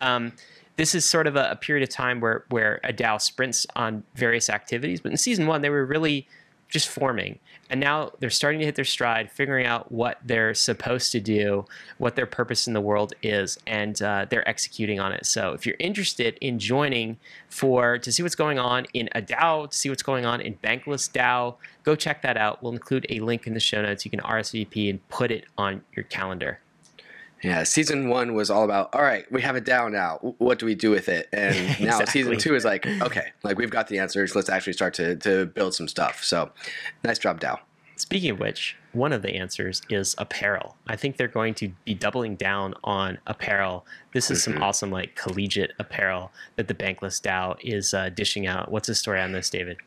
[0.00, 0.32] Um,
[0.76, 4.04] this is sort of a, a period of time where, where a DAO sprints on
[4.14, 5.00] various activities.
[5.00, 6.28] But in season one, they were really
[6.68, 7.38] just forming.
[7.70, 11.64] And now they're starting to hit their stride, figuring out what they're supposed to do,
[11.98, 15.26] what their purpose in the world is, and uh, they're executing on it.
[15.26, 19.70] So if you're interested in joining for to see what's going on in a DAO,
[19.70, 22.62] to see what's going on in Bankless DAO, go check that out.
[22.62, 24.04] We'll include a link in the show notes.
[24.04, 26.60] You can RSVP and put it on your calendar.
[27.42, 30.16] Yeah, season one was all about, all right, we have it down now.
[30.38, 31.28] What do we do with it?
[31.32, 34.34] And now season two is like, okay, like we've got the answers.
[34.34, 36.24] Let's actually start to, to build some stuff.
[36.24, 36.50] So
[37.04, 37.58] nice job, DAO.
[37.98, 40.76] Speaking of which, one of the answers is apparel.
[40.86, 43.86] I think they're going to be doubling down on apparel.
[44.12, 48.70] This is some awesome, like collegiate apparel that the Bankless DAO is uh, dishing out.
[48.70, 49.78] What's the story on this, David?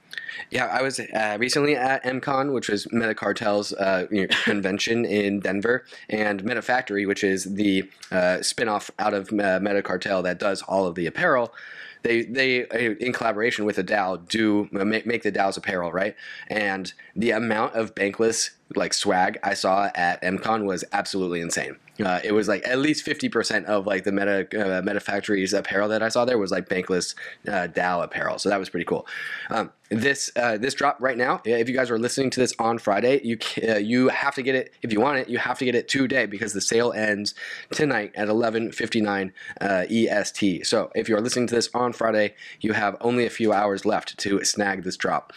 [0.50, 5.40] Yeah, I was uh, recently at MCon, which was Metacartel's uh, you know, convention in
[5.40, 10.88] Denver, and MetaFactory, which is the uh, spinoff out of uh, Metacartel that does all
[10.88, 11.54] of the apparel.
[12.02, 16.16] They, they uh, in collaboration with the DAO, do make the DAO's apparel, right?
[16.48, 21.78] And the amount of bankless like swag I saw at MCon was absolutely insane.
[22.04, 25.54] Uh, it was like at least fifty percent of like the Meta uh, Meta Factory's
[25.54, 27.16] apparel that I saw there was like bankless
[27.48, 29.08] uh, DAO apparel, so that was pretty cool.
[29.50, 32.78] Um, this uh, this drop right now, if you guys are listening to this on
[32.78, 35.30] Friday, you uh, you have to get it if you want it.
[35.30, 37.34] You have to get it today because the sale ends
[37.72, 40.66] tonight at eleven fifty nine uh, EST.
[40.66, 43.86] So if you are listening to this on Friday, you have only a few hours
[43.86, 45.34] left to snag this drop.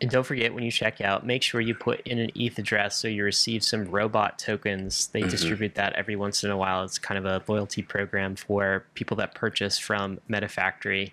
[0.00, 2.96] And don't forget when you check out, make sure you put in an ETH address
[2.96, 5.06] so you receive some robot tokens.
[5.08, 6.84] They distribute that every once in a while.
[6.84, 11.12] It's kind of a loyalty program for people that purchase from MetaFactory.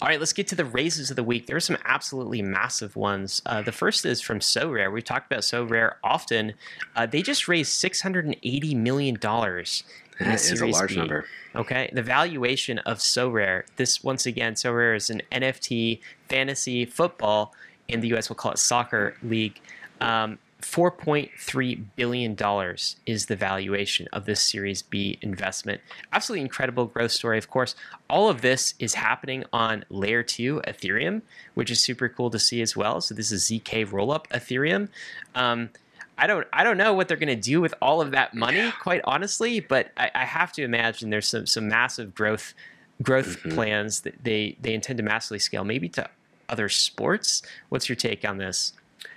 [0.00, 1.46] All right, let's get to the raises of the week.
[1.46, 3.40] There are some absolutely massive ones.
[3.46, 4.92] Uh, the first is from Sorare.
[4.92, 6.54] We've talked about Sorare often.
[6.96, 9.16] Uh, they just raised $680 million.
[9.20, 10.96] That is a large B.
[10.96, 11.26] number.
[11.54, 13.64] Okay, the valuation of Sorare.
[13.76, 17.54] This once again, Sorare is an NFT fantasy football
[17.88, 18.28] in the U.S.
[18.28, 19.60] We'll call it soccer league.
[20.00, 25.82] Um, Four point three billion dollars is the valuation of this Series B investment.
[26.10, 27.36] Absolutely incredible growth story.
[27.36, 27.76] Of course,
[28.08, 31.20] all of this is happening on Layer Two Ethereum,
[31.52, 33.02] which is super cool to see as well.
[33.02, 34.88] So this is zk rollup Ethereum.
[35.34, 35.68] Um,
[36.16, 38.72] I don't I don't know what they're going to do with all of that money,
[38.80, 39.60] quite honestly.
[39.60, 42.54] But I, I have to imagine there's some some massive growth
[43.02, 46.08] growth plans that they they intend to massively scale, maybe to
[46.48, 47.42] other sports.
[47.68, 48.72] What's your take on this?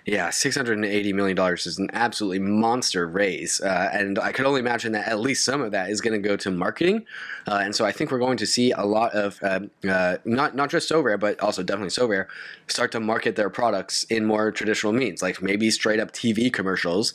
[0.07, 4.31] Yeah, six hundred and eighty million dollars is an absolutely monster raise, uh, and I
[4.31, 7.05] could only imagine that at least some of that is going to go to marketing,
[7.45, 10.55] uh, and so I think we're going to see a lot of um, uh, not
[10.55, 12.27] not just Sorare, but also definitely Sorare,
[12.67, 17.13] start to market their products in more traditional means, like maybe straight up TV commercials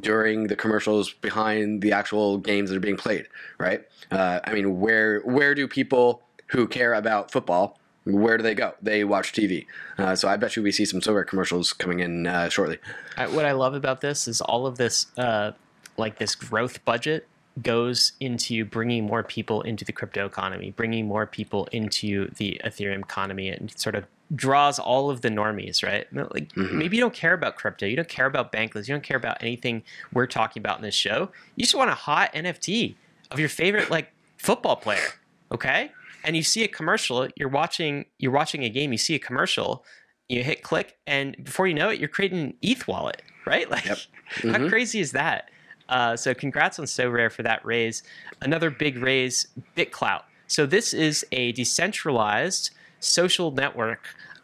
[0.00, 3.28] during the commercials behind the actual games that are being played.
[3.58, 3.84] Right?
[4.10, 7.78] Uh, I mean, where where do people who care about football?
[8.04, 8.74] Where do they go?
[8.82, 9.66] They watch TV.
[9.96, 12.78] Uh, so I bet you we see some so commercials coming in uh, shortly.
[13.16, 15.52] I, what I love about this is all of this, uh,
[15.96, 17.28] like this growth budget,
[17.60, 23.00] goes into bringing more people into the crypto economy, bringing more people into the Ethereum
[23.00, 26.06] economy, and sort of draws all of the normies, right?
[26.12, 29.16] Like maybe you don't care about crypto, you don't care about bankless, you don't care
[29.16, 31.30] about anything we're talking about in this show.
[31.56, 32.94] You just want a hot NFT
[33.30, 35.06] of your favorite like football player,
[35.50, 35.92] okay?
[36.24, 39.84] And you see a commercial, you're watching you're watching a game, you see a commercial,
[40.28, 43.68] you hit click, and before you know it, you're creating an ETH wallet, right?
[43.70, 43.98] Like, Yep.
[44.44, 44.68] how Mhm.
[44.68, 45.50] crazy is that?
[45.88, 48.02] Uh, so, congrats on Sorare for that raise.
[48.40, 50.22] Another big raise, BitClout.
[50.46, 54.00] So this is a decentralized social network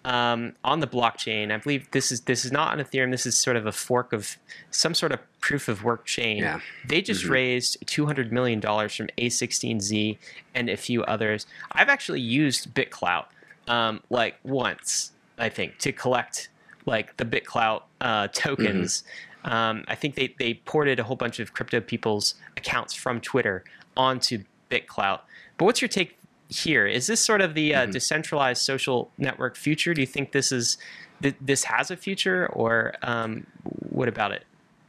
[0.09, 1.53] um, on the blockchain.
[1.53, 3.11] I believe this is this is not on Ethereum.
[3.11, 4.39] This is sort of a fork of
[4.71, 6.39] some sort of proof of work chain.
[6.39, 6.61] Yeah.
[6.87, 7.31] They just Mhm.
[7.31, 10.17] raised two hundred million dollars from A16Z
[10.55, 11.47] and a few others.
[11.73, 13.27] I've actually used BitClout
[13.69, 16.49] um, like once, I think, to collect
[16.87, 19.05] like the BitClout uh, tokens.
[19.45, 23.63] Um, I think they they ported a whole bunch of crypto people's accounts from Twitter
[23.97, 25.21] onto BitClout.
[25.59, 26.18] But what's your take
[26.49, 26.87] here?
[26.87, 27.93] Is this sort of the uh, Mhm.
[27.93, 29.95] decentralized social network future?
[29.95, 30.79] Do you think this is
[31.23, 33.47] th- this has a future, or um,
[33.91, 34.45] what about it?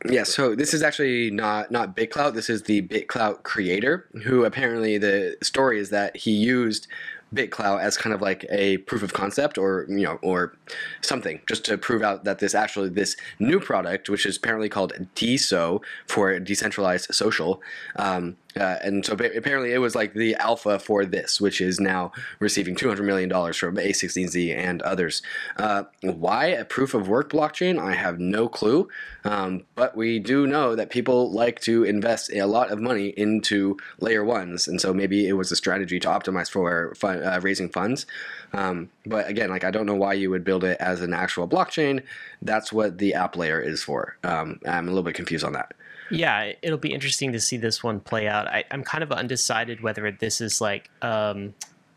[0.10, 2.34] Yeah, so this is actually not not BitClout.
[2.34, 6.88] This is the BitClout creator, who apparently the story is that he used
[7.36, 10.56] BitClout as kind of like a proof of concept, or you know, or
[11.02, 14.94] something, just to prove out that this actually this new product, which is apparently called
[15.16, 17.62] DeSo for decentralized social,
[17.98, 22.12] um, uh, and so apparently it was like the alpha for this, which is now
[22.40, 25.22] receiving two hundred million dollars from A16Z and others.
[25.58, 27.80] Uh, why a proof of work blockchain?
[27.80, 28.90] I have no clue.
[29.24, 33.78] Um, but we do know that people like to invest a lot of money into
[34.00, 37.70] layer ones, and so maybe it was a strategy to optimize for fun, uh, raising
[37.70, 38.06] funds.
[38.54, 41.48] Um, but again, like I don't know why you would build it as an actual
[41.48, 42.04] blockchain.
[42.42, 44.18] That's what the app layer is for.
[44.24, 45.74] Um, I'm a little bit confused on that.
[46.12, 48.48] Yeah, it'll be interesting to see this one play out.
[48.48, 51.54] I, I'm kind of undecided whether this is like, um,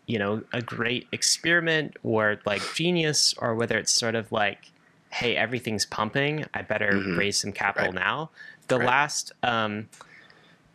[0.07, 4.70] you know, a great experiment or like genius, or whether it's sort of like,
[5.11, 6.44] hey, everything's pumping.
[6.55, 7.16] I better Mhm.
[7.18, 8.01] raise some capital Right.
[8.01, 8.31] now.
[8.68, 8.87] The Right.
[8.87, 9.33] last.
[9.42, 9.88] Um,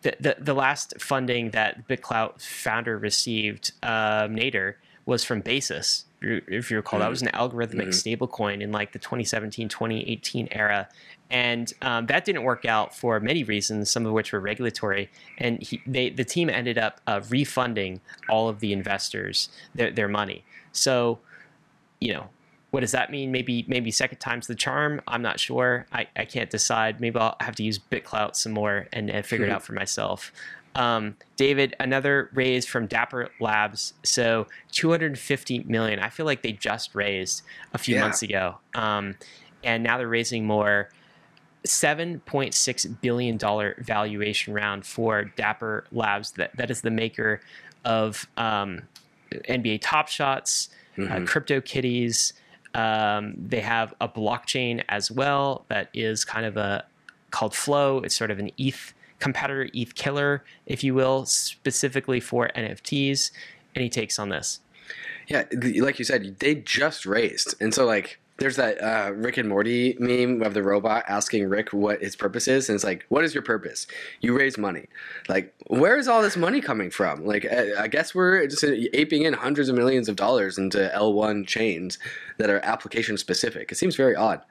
[0.03, 4.75] the, the, the last funding that BitClout founder received, uh, Nader,
[5.07, 6.05] was from Basis.
[6.21, 8.17] If you- recall, that was an algorithmic Mhm.
[8.17, 10.89] stablecoin in like the 2017 2018 era.
[11.29, 15.09] And um, that didn't work out for many reasons, some of which were regulatory.
[15.37, 17.99] And he, they, the team ended up uh, refunding
[18.29, 20.43] all of the investors their, their money.
[20.71, 21.19] So,
[21.99, 22.29] you know,
[22.71, 23.31] what does that mean?
[23.31, 25.01] Maybe maybe second time's the charm.
[25.07, 25.85] I'm not sure.
[25.91, 26.99] I, I can't decide.
[26.99, 30.31] Maybe I'll have to use BitClout some more and, and figure it out for myself.
[30.77, 33.93] Um, David, another raise from Dapper Labs.
[34.03, 35.99] So 250 million.
[35.99, 37.41] I feel like they just raised
[37.73, 38.01] a few Yeah.
[38.01, 39.15] months ago, um,
[39.63, 40.89] and now they're raising more.
[41.65, 46.31] 7.6 billion dollar valuation round for Dapper Labs.
[46.33, 47.41] That that is the maker
[47.83, 48.83] of um,
[49.49, 51.27] NBA Top Shots, uh, Mhm.
[51.27, 52.33] Crypto Kitties.
[52.73, 56.85] Um, they have a blockchain as well that is kind of a
[57.31, 57.99] called Flow.
[57.99, 63.31] It's sort of an ETH competitor, ETH killer, if you will, specifically for NFTs.
[63.75, 64.59] Any takes on this?
[65.27, 65.43] Yeah,
[65.81, 69.95] like you said, they just raised, and so like there's that uh, Rick and Morty
[69.99, 73.33] meme of the robot asking Rick what his purpose is, and it's like, "What is
[73.33, 73.87] your purpose?
[74.21, 74.85] You raise money.
[75.27, 77.25] Like, where is all this money coming from?
[77.25, 81.47] Like, I, I guess we're just aping in hundreds of millions of dollars into L1
[81.47, 81.97] chains
[82.37, 83.71] that are application specific.
[83.71, 84.41] It seems very odd.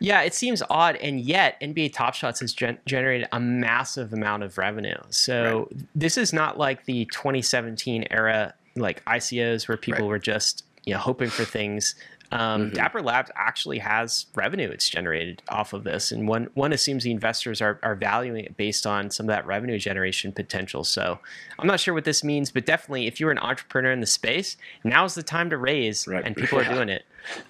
[0.00, 4.42] Yeah, it seems odd, and yet NBA Top Shots has gen- generated a massive amount
[4.42, 4.96] of revenue.
[5.10, 10.08] So this is not like the 2017 era, like ICOs, where people Right.
[10.08, 11.94] were just you know hoping for things.
[12.32, 12.74] Um, Mhm.
[12.74, 17.10] Dapper Labs actually has revenue it's generated off of this, and one one assumes the
[17.10, 20.84] investors are are valuing it based on some of that revenue generation potential.
[20.84, 21.18] So
[21.58, 24.56] I'm not sure what this means, but definitely if you're an entrepreneur in the space,
[24.84, 26.24] now's the time to raise, Right.
[26.24, 27.04] and people are doing it.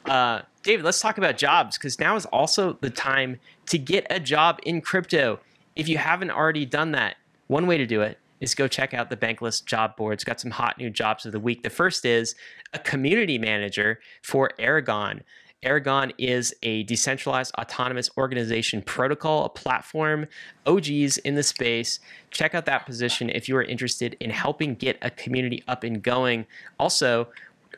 [0.07, 4.19] Uh, David, let's talk about jobs because now is also the time to get a
[4.19, 5.41] job in crypto.
[5.77, 7.17] If you haven't already done that,
[7.49, 10.25] one way to do it is go check out the Bankless job boards.
[10.25, 11.63] Got some hot new jobs of the week.
[11.63, 12.35] The first is
[12.73, 15.23] a community manager for Aragon.
[15.63, 20.27] Aragon is a decentralized autonomous organization protocol, a platform,
[20.65, 22.01] OGs in the space.
[22.31, 26.03] Check out that position if you are interested in helping get a community up and
[26.03, 26.47] going.
[26.79, 27.29] Also,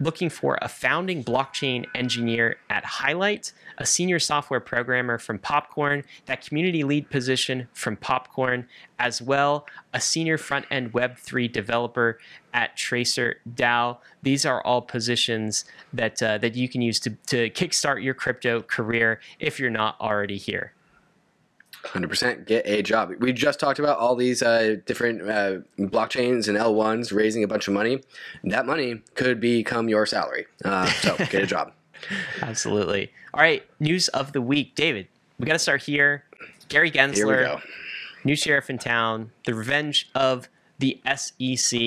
[0.03, 6.45] looking for a founding blockchain engineer at Highlight, a senior software programmer from Popcorn, that
[6.45, 8.67] community lead position from Popcorn,
[8.99, 12.19] as well a senior front end Web3 developer
[12.53, 13.99] at Tracer DAO.
[14.23, 18.63] These are all positions that uh, that you can use to, to kickstart your crypto
[18.63, 20.73] career if you're not already here.
[21.85, 23.13] 100% get a job.
[23.19, 27.67] We just talked about all these uh, different uh, blockchains and L1s raising a bunch
[27.69, 28.01] of money.
[28.45, 30.47] That money could become your salary.
[30.65, 31.73] Uh, so get a job.
[32.41, 33.13] Absolutely.
[33.35, 35.09] All right, news of the week, David.
[35.39, 36.25] We got to start here.
[36.69, 37.47] Gary Gensler.
[37.47, 37.63] Here
[38.25, 41.81] new sheriff in town, the revenge of the SEC.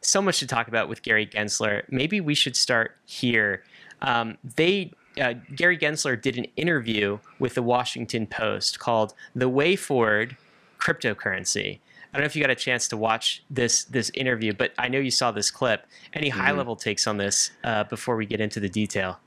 [0.00, 1.82] So much to talk about with Gary Gensler.
[1.90, 3.64] Maybe we should start here.
[4.02, 9.76] Um, they uh, Gary Gensler did an interview with the Washington Post called "The Way
[9.76, 10.36] Forward:
[10.78, 11.80] Cryptocurrency."
[12.12, 14.88] I don't know if you got a chance to watch this this interview, but I
[14.88, 15.86] know you saw this clip.
[16.12, 19.20] Any high level takes on this uh, before we get into the detail?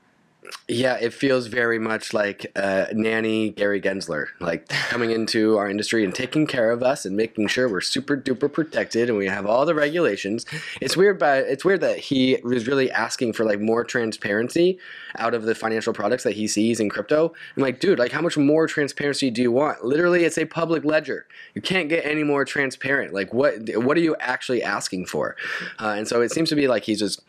[0.68, 6.04] Yeah, it feels very much like uh, nanny Gary Gensler, like coming into our industry
[6.04, 9.46] and taking care of us and making sure we're super duper protected and we have
[9.46, 10.46] all the regulations.
[10.80, 14.78] It's weird, but it's weird that he was really asking for like more transparency
[15.18, 17.32] out of the financial products that he sees in crypto.
[17.56, 19.84] I'm like, dude, like how much more transparency do you want?
[19.84, 21.26] Literally, it's a public ledger.
[21.54, 23.12] You can't get any more transparent.
[23.12, 25.36] Like, what what are you actually asking for?
[25.78, 27.22] Uh, and so it seems to be like he's just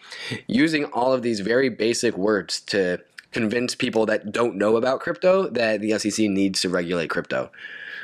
[0.48, 3.01] using all of these very basic words to
[3.32, 7.50] convince people that don't know about crypto that the SEC needs to regulate crypto.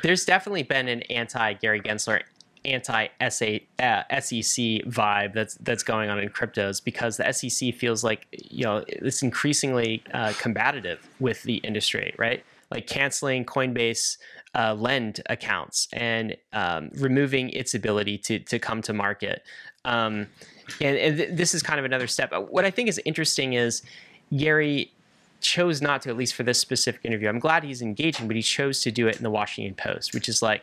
[0.02, 2.22] There's definitely been an anti Gary Gensler,
[2.64, 8.64] anti SEC vibe that's that's going on in cryptos because the SEC feels like you
[8.64, 12.44] know it's increasingly uh, combative with the industry, right?
[12.70, 14.18] Like canceling Coinbase
[14.54, 19.42] uh, lend accounts and um, removing its ability to to come to market.
[19.84, 20.26] Um,
[20.80, 22.32] and, and th- this is kind of another step.
[22.50, 23.82] What I think is interesting is
[24.36, 24.92] Gary
[25.40, 27.28] chose not to, at least for this specific interview.
[27.28, 30.28] I'm glad he's engaging, but he chose to do it in the Washington Post, which
[30.28, 30.62] is like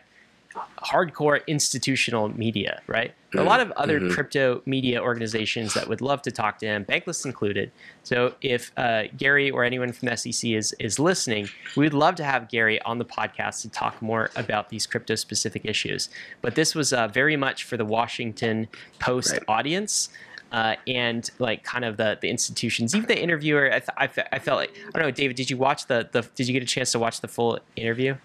[0.77, 3.11] hardcore institutional media, right?
[3.29, 3.39] Mm-hmm.
[3.39, 4.13] A lot of other mm-hmm.
[4.13, 7.71] crypto media organizations that would love to talk to him, Bankless included.
[8.03, 12.23] So if uh, Gary or anyone from the SEC is is listening, we'd love to
[12.23, 16.09] have Gary on the podcast to talk more about these crypto specific issues.
[16.41, 18.67] But this was uh, very much for the Washington
[18.99, 19.43] Post right.
[19.47, 20.09] audience
[20.51, 22.95] uh, and like kind of the the institutions.
[22.95, 25.35] Even the interviewer, I, th- I, felt like I don't know, David.
[25.35, 26.21] Did you watch the the?
[26.35, 28.15] Did you get a chance to watch the full interview?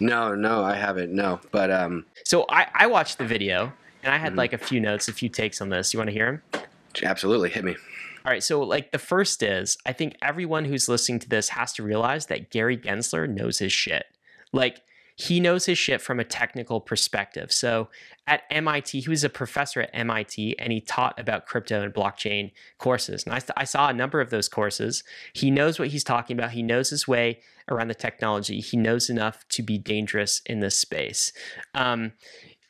[0.00, 1.12] No, no, I haven't.
[1.12, 2.06] No, but um.
[2.24, 4.38] So I I watched the video and I had mm-hmm.
[4.38, 5.92] like a few notes, a few takes on this.
[5.92, 6.64] You want to hear them?
[7.02, 7.76] Absolutely, hit me.
[8.24, 11.72] All right, so like the first is, I think everyone who's listening to this has
[11.74, 14.06] to realize that Gary Gensler knows his shit.
[14.52, 14.82] Like
[15.16, 17.52] he knows his shit from a technical perspective.
[17.52, 17.88] So
[18.26, 22.52] at MIT, he was a professor at MIT and he taught about crypto and blockchain
[22.78, 23.24] courses.
[23.24, 25.02] And I, I, saw a number of those courses.
[25.32, 29.10] He knows what he's talking about, he knows his way around the technology, he knows
[29.10, 31.32] enough to be dangerous in this space.
[31.74, 32.12] Um,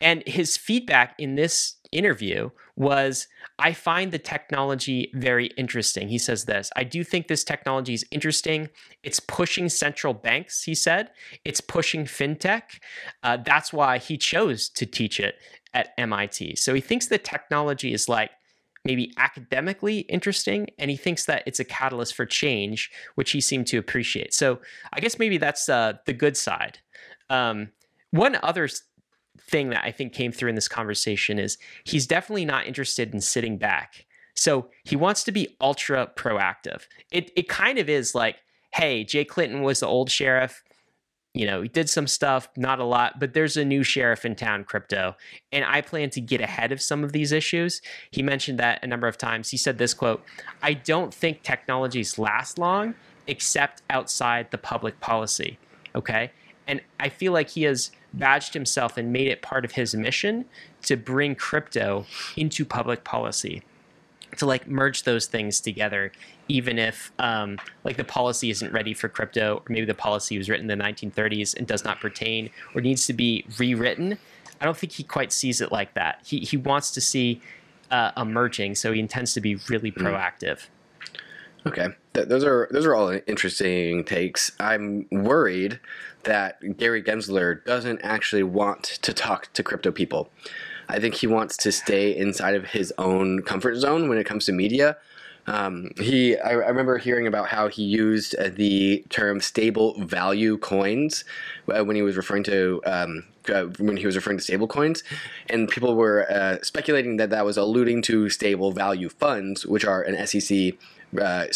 [0.01, 3.29] and his feedback in this interview was
[3.63, 6.09] I find the technology very interesting.
[6.09, 8.69] He says this I do think this technology is interesting.
[9.05, 11.11] It's pushing central banks, he said.
[11.45, 12.81] It's pushing fintech.
[13.23, 15.37] Uh, that's why he chose to teach it
[15.73, 16.57] at MIT.
[16.57, 18.31] So he thinks the technology is like
[18.85, 23.65] maybe academically interesting and he thinks that it's a catalyst for change which he seemed
[23.65, 24.59] to appreciate so
[24.93, 26.79] i guess maybe that's uh, the good side
[27.31, 27.71] um,
[28.11, 28.69] one other
[29.39, 33.21] thing that I think came through in this conversation is he's definitely not interested in
[33.21, 34.07] sitting back.
[34.35, 36.83] So he wants to be ultra proactive.
[37.11, 38.37] It it kind of is like,
[38.73, 40.63] hey, Jay Clayton was the old sheriff.
[41.35, 44.37] You know, he did some stuff, not a lot, but there's a new sheriff in
[44.37, 45.17] town, crypto.
[45.51, 47.81] And I plan to get ahead of some of these issues.
[48.11, 49.49] He mentioned that a number of times.
[49.49, 50.23] He said this quote
[50.63, 52.95] I don't think technologies last long
[53.27, 55.59] except outside the public policy.
[55.95, 56.33] Okay.
[56.67, 60.45] And I feel like he has badged himself and made it part of his mission
[60.83, 62.07] to bring crypto
[62.37, 63.63] into public policy
[64.37, 66.13] to like merge those things together
[66.49, 70.49] even if um, like the policy isn't ready for crypto or maybe the policy was
[70.49, 74.19] written in the 1930s and does not pertain or needs to be rewritten.
[74.61, 76.21] I don't think he quite sees it like that.
[76.25, 77.41] He, he wants to see
[77.91, 80.07] uh, a merging so he intends to be really hmm.
[80.07, 80.67] proactive.
[81.65, 81.89] Okay.
[82.15, 84.51] Th- those are those are all interesting takes.
[84.59, 85.79] I'm worried
[86.25, 90.31] that Gary Gensler doesn't actually want to talk to crypto people.
[90.89, 94.47] I think he wants to stay inside of his own comfort zone when it comes
[94.47, 94.97] to media.
[95.47, 100.57] Um, he, I, I, remember hearing about how he used uh, the term stable value
[100.57, 101.25] coins
[101.69, 105.03] uh, when he was referring to um, uh, when he was referring to stable coins,
[105.51, 110.03] and people were uh, speculating that that was alluding to stable value funds, which are
[110.03, 110.75] an SEC
[111.21, 111.47] uh,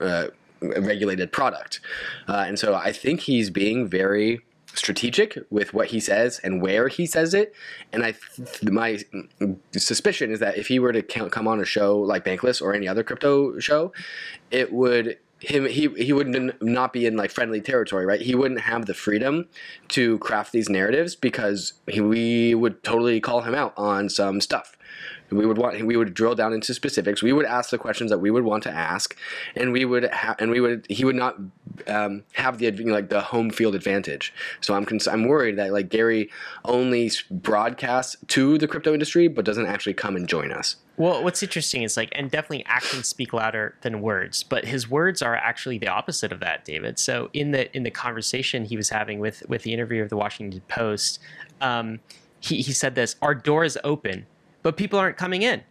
[0.00, 0.28] uh,
[0.60, 1.80] regulated product.
[2.28, 4.40] Uh, and so I think he's being very
[4.74, 7.54] strategic with what he says and where he says it.
[7.92, 8.14] And I,
[8.62, 8.98] my
[9.72, 12.86] suspicion is that if he were to come on a show like Bankless or any
[12.86, 13.92] other crypto show,
[14.50, 18.20] it would him he he would not be in like friendly territory, right?
[18.20, 19.48] He wouldn't have the freedom
[19.88, 24.76] to craft these narratives because he, we would totally call him out on some stuff.
[25.30, 27.22] We would want we would drill down into specifics.
[27.22, 29.16] We would ask the questions that we would want to ask,
[29.54, 31.36] and we would ha- and we would he would not
[31.88, 34.32] um, have the like the home field advantage.
[34.60, 36.30] So I'm cons- I'm worried that like Gary
[36.64, 40.76] only broadcasts to the crypto industry, but doesn't actually come and join us.
[40.98, 45.20] Well, what's interesting is like, and definitely actions speak louder than words, but his words
[45.20, 46.98] are actually the opposite of that, David.
[46.98, 50.16] So in the in the conversation he was having with with the interviewer of the
[50.16, 51.20] Washington Post,
[51.60, 52.00] um,
[52.40, 54.26] he, he said this our door is open,
[54.66, 55.62] but people aren't coming in.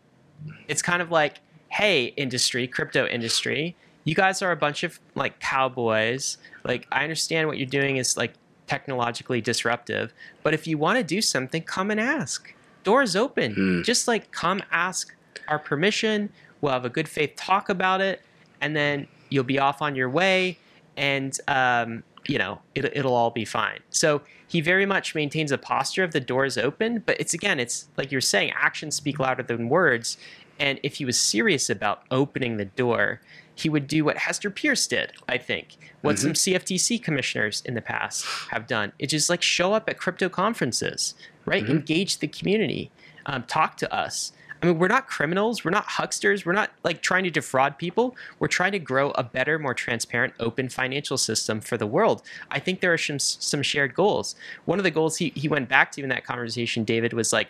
[0.69, 3.75] It's kind of like, hey, industry, crypto industry,
[4.05, 6.37] you guys are a bunch of like cowboys.
[6.63, 8.35] Like, I understand what you're doing is like
[8.67, 12.53] technologically disruptive, but if you want to do something, come and ask.
[12.85, 13.53] Doors open.
[13.53, 13.81] Hmm.
[13.81, 15.13] Just like come ask
[15.49, 16.29] our permission.
[16.61, 18.21] We'll have a good faith talk about it,
[18.61, 20.57] and then you'll be off on your way,
[20.95, 23.79] and um, you know it, it'll all be fine.
[23.89, 24.21] So
[24.55, 28.09] he very much maintains a posture of the doors open, but it's again, it's like
[28.09, 30.17] you're saying, actions speak louder than words.
[30.57, 33.19] And if he was serious about opening the door,
[33.53, 37.81] he would do what Hester Peirce did, I think, what some CFTC commissioners in the
[37.81, 38.93] past have done.
[38.97, 41.67] It's just like show up at crypto conferences, right?
[41.67, 42.91] Engage the community,
[43.25, 44.31] um, talk to us.
[44.65, 45.63] I mean, we're not criminals.
[45.63, 46.43] We're not hucksters.
[46.43, 48.15] We're not like trying to defraud people.
[48.39, 52.23] We're trying to grow a better, more transparent, open financial system for the world.
[52.49, 54.35] I think there are some some shared goals.
[54.65, 57.49] One of the goals he, he went back to in that conversation, David, was like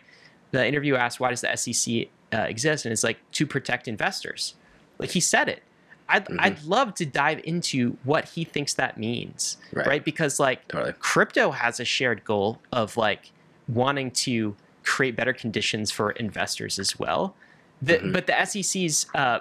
[0.51, 4.55] the interview asked, "Why does the SEC uh, exist?" And it's like to protect investors.
[4.99, 5.63] Like he said it.
[6.09, 9.87] I'd, I'd love to dive into what he thinks that means, Right.
[9.87, 10.05] right?
[10.05, 10.93] Because like Totally.
[10.99, 13.31] crypto has a shared goal of like
[13.67, 14.55] wanting to
[14.85, 17.35] create better conditions for investors as well.
[17.81, 19.39] The, But the SEC's uh,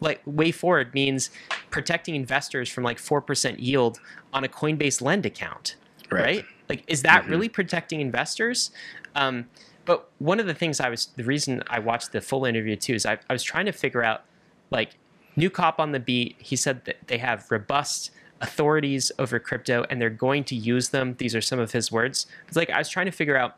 [0.00, 1.30] like way forward means
[1.70, 3.98] protecting investors from like four percent yield
[4.34, 5.76] on a Coinbase lend account,
[6.10, 6.22] Right.
[6.22, 6.44] right?
[6.68, 8.70] Like, is that really protecting investors?
[9.16, 9.48] Um,
[9.86, 12.94] but one of the things I was the reason I watched the full interview too
[12.94, 14.24] is I, I was trying to figure out
[14.70, 14.90] like
[15.36, 16.36] new cop on the beat.
[16.38, 18.10] He said that they have robust
[18.40, 21.14] authorities over crypto and they're going to use them.
[21.18, 22.26] These are some of his words.
[22.46, 23.56] It's like I was trying to figure out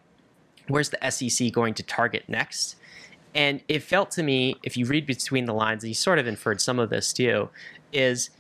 [0.69, 2.77] where's the SEC going to target next.
[3.35, 6.27] And it felt to me, if you read between the lines, and you sort of
[6.27, 7.49] inferred some of this too,
[7.93, 8.31] is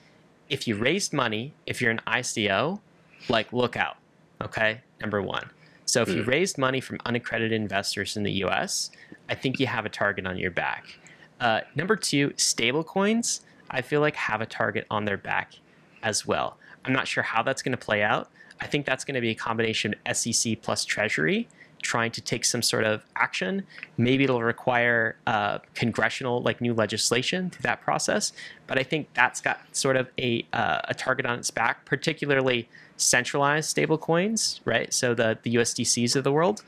[0.48, 2.80] if you raised money, if you're an ICO,
[3.28, 3.96] like look out.
[4.42, 5.48] Okay, number one.
[5.86, 8.90] So if you raised money from unaccredited investors in the US,
[9.28, 10.98] I think you have a target on your back.
[11.40, 15.54] Uh, number two, stablecoins, I feel like have a target on their back
[16.02, 16.56] as well.
[16.84, 18.30] I'm not sure how that's going to play out.
[18.60, 21.48] I think that's going to be a combination of SEC plus Treasury
[21.82, 23.64] trying to take some sort of action.
[23.96, 28.32] Maybe it'll require uh, congressional, like new legislation through that process.
[28.66, 32.68] But I think that's got sort of a, uh, a target on its back, particularly
[32.96, 34.92] centralized stablecoins, right?
[34.92, 36.62] So the, the USDCs of the world.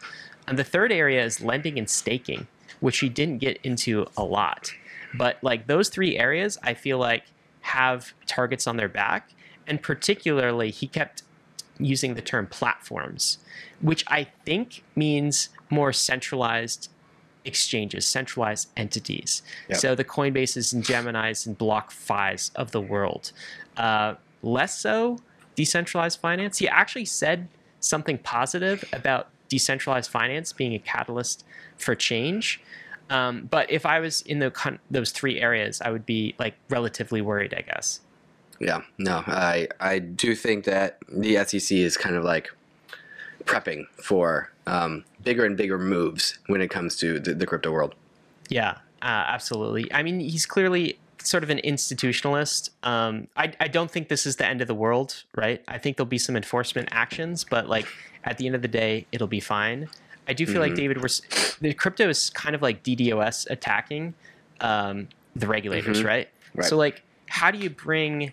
[0.46, 2.46] And the third area is lending and staking,
[2.80, 4.72] which he didn't get into a lot.
[5.14, 7.24] But like those three areas, I feel like
[7.62, 9.30] have targets on their back.
[9.66, 11.22] And particularly, he kept
[11.78, 13.38] using the term platforms,
[13.80, 16.90] which I think means more centralized
[17.44, 19.42] exchanges, centralized entities.
[19.68, 19.78] Yep.
[19.78, 23.32] So the Coinbases and Geminis and BlockFi's of the world.
[23.76, 25.18] Uh, less so
[25.54, 26.58] decentralized finance.
[26.58, 27.48] He actually said
[27.80, 31.44] something positive about decentralized finance being a catalyst
[31.76, 32.60] for change.
[33.10, 36.54] Um, but if I was in the con- those three areas, I would be like
[36.70, 38.00] relatively worried, I guess.
[38.60, 42.50] Yeah, no, I I do think that the SEC is kind of like
[43.44, 47.94] prepping for um, bigger and bigger moves when it comes to the, the crypto world.
[48.48, 49.92] Yeah, uh, absolutely.
[49.92, 52.70] I mean, he's clearly sort of an institutionalist.
[52.82, 55.62] Um, I, I don't think this is the end of the world, right?
[55.68, 57.86] I think there'll be some enforcement actions, but like
[58.24, 59.88] at the end of the day, it'll be fine.
[60.26, 61.08] I do feel like David, we're
[61.60, 64.14] the crypto is kind of like DDoS attacking
[64.60, 66.30] um, the regulators, right?
[66.54, 66.66] Right.
[66.66, 68.32] So like, how do you bring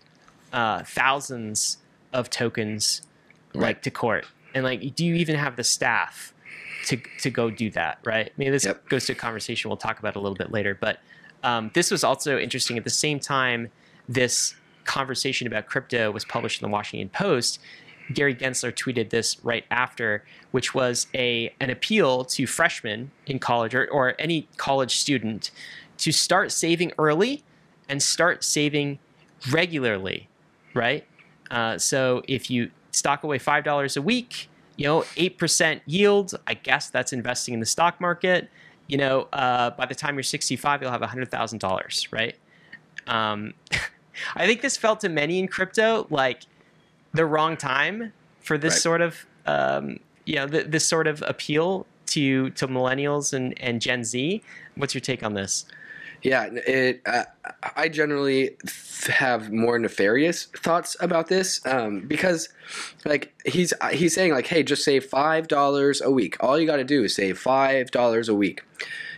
[0.54, 1.78] uh, thousands
[2.14, 3.02] of tokens
[3.54, 4.26] like to court?
[4.54, 6.34] And like, do you even have the staff
[6.86, 8.00] to to go do that?
[8.04, 8.28] Right?
[8.28, 8.90] i mean this Yep.
[8.90, 10.76] goes to a conversation we'll talk about a little bit later.
[10.80, 11.00] But
[11.44, 12.78] um, this was also interesting.
[12.78, 13.70] At the same time,
[14.08, 17.60] this conversation about crypto was published in the Washington Post.
[18.14, 23.74] Gary Gensler tweeted this right after, which was a an appeal to freshmen in college
[23.74, 25.50] or, or any college student
[26.00, 27.44] to start saving early
[27.88, 29.00] and start saving
[29.52, 30.28] regularly,
[30.74, 31.06] right?
[31.50, 36.34] Uh, so if you stock away five dollars a week, you know, eight percent yield.
[36.48, 38.50] I guess that's investing in the stock market.
[38.88, 42.36] You know, uh, by the time you're 65, you'll have hundred thousand dollars, right?
[43.08, 43.54] Um,
[44.36, 46.44] I think this felt to many in crypto like
[47.14, 48.12] the wrong time
[48.42, 48.82] for this Right.
[48.82, 53.82] sort of, um, you know, th- this sort of appeal to to millennials and and
[53.82, 54.42] Gen Z.
[54.76, 55.66] What's your take on this?
[56.22, 57.02] Yeah, it.
[57.06, 57.24] Uh,
[57.76, 58.58] I generally
[59.08, 62.50] have more nefarious thoughts about this um, because,
[63.06, 66.38] like, he's he's saying like, hey, just save five dollars a week.
[66.40, 68.64] All you got to do is save five dollars a week.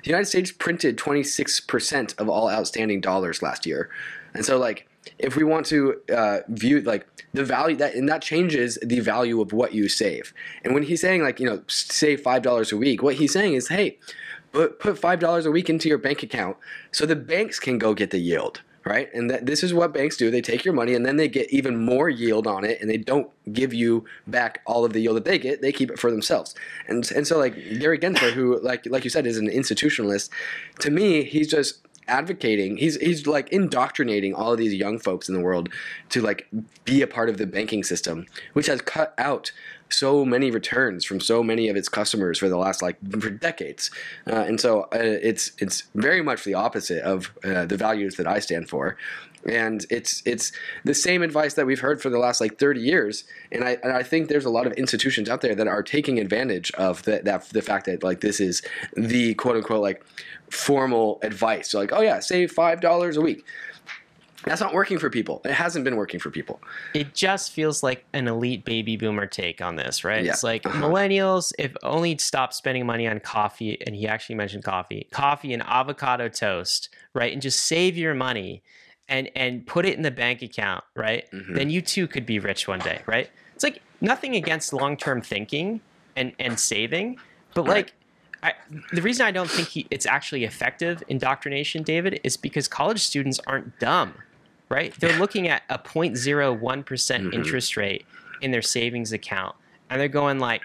[0.03, 3.89] The United States printed twenty six percent of all outstanding dollars last year,
[4.33, 4.87] and so like
[5.19, 9.41] if we want to uh, view like the value that and that changes the value
[9.41, 10.33] of what you save.
[10.63, 13.53] And when he's saying like you know save five dollars a week, what he's saying
[13.53, 13.97] is hey,
[14.53, 16.55] put put five dollars a week into your bank account
[16.91, 19.13] so the banks can go get the yield right?
[19.13, 20.29] And that, this is what banks do.
[20.29, 22.97] They take your money and then they get even more yield on it and they
[22.97, 25.61] don't give you back all of the yield that they get.
[25.61, 26.53] They keep it for themselves.
[26.87, 30.29] And and so like Gary Gensler, who like like you said is an institutionalist,
[30.79, 31.79] to me, he's just
[32.09, 35.69] advocating he's he's like indoctrinating all of these young folks in the world
[36.09, 36.45] to like
[36.83, 39.53] be a part of the banking system which has cut out
[39.93, 43.91] so many returns from so many of its customers for the last like for decades.
[44.27, 48.27] Uh, and so uh, it's it's very much the opposite of uh, the values that
[48.27, 48.97] I stand for.
[49.45, 50.53] And it's it's
[50.85, 53.25] the same advice that we've heard for the last like 30 years.
[53.51, 56.17] And I, and I think there's a lot of institutions out there that are taking
[56.17, 58.61] advantage of the, that the fact that like this is
[58.95, 60.03] the quote unquote like
[60.49, 61.71] formal advice.
[61.71, 63.45] So like oh yeah save five dollars a week
[64.45, 66.59] that's not working for people it hasn't been working for people
[66.93, 70.23] It just feels like an elite baby boomer take on this, right?
[70.23, 70.31] Yeah.
[70.31, 70.79] It's like Uh-huh.
[70.83, 75.63] millennials, if only stop spending money on coffee, and he actually mentioned coffee, coffee and
[75.63, 77.31] avocado toast, right?
[77.33, 78.61] And just save your money
[79.07, 81.29] and and put it in the bank account, right?
[81.31, 81.55] Mhm.
[81.55, 83.29] Then you too could be rich one day, right?
[83.55, 85.81] It's like nothing against long term thinking
[86.15, 87.17] and and saving,
[87.53, 87.75] but Right.
[87.77, 87.93] like
[88.43, 88.53] I,
[88.91, 93.39] the reason I don't think he, it's actually effective indoctrination, David, is because college students
[93.47, 94.15] aren't dumb,
[94.69, 94.93] right?
[94.99, 97.33] They're looking at a 0.01% Mhm.
[97.33, 98.05] interest rate
[98.41, 99.55] in their savings account,
[99.89, 100.61] and they're going like,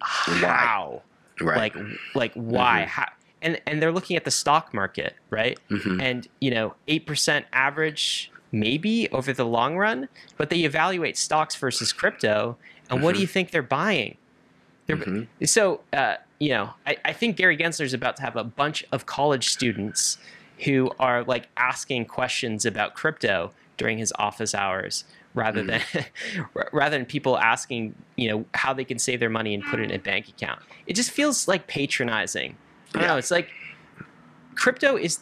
[0.00, 1.02] "How?
[1.40, 1.74] right Like,
[2.14, 2.82] like why?
[2.82, 2.86] Mhm.
[2.88, 3.08] How?"
[3.42, 5.58] And and they're looking at the stock market, right?
[5.70, 6.00] Mhm.
[6.00, 11.56] And you know, eight percent average maybe over the long run, but they evaluate stocks
[11.56, 12.56] versus crypto,
[12.88, 13.22] and what do Mhm.
[13.22, 14.16] you think they're buying?
[14.86, 15.26] They're, Mhm.
[15.44, 18.84] so, uh, you know, I, I think Gary Gensler is about to have a bunch
[18.92, 20.18] of college students
[20.60, 25.68] who are like asking questions about crypto during his office hours rather hmm.
[25.68, 25.82] than
[26.72, 29.84] rather than people asking, you know, how they can save their money and put it
[29.84, 30.60] in a bank account.
[30.86, 32.56] It just feels like patronizing.
[32.94, 33.16] I don't know.
[33.16, 33.50] It's like
[34.54, 35.20] crypto is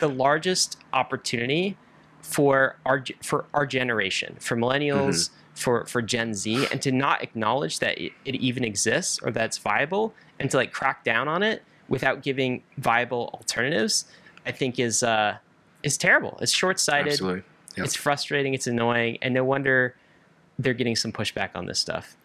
[0.00, 1.76] the largest opportunity
[2.22, 5.34] for our for our generation, for millennials, mm-hmm.
[5.54, 9.44] for for Gen Z, and to not acknowledge that it, it even exists or that
[9.46, 14.06] it's viable, and to like crack down on it without giving viable alternatives,
[14.46, 15.36] I think is uh,
[15.82, 16.38] is terrible.
[16.40, 17.12] It's short sighted.
[17.12, 17.42] absolutely
[17.76, 17.86] Yep.
[17.86, 18.54] It's frustrating.
[18.54, 19.96] It's annoying, and no wonder
[20.58, 22.16] they're getting some pushback on this stuff.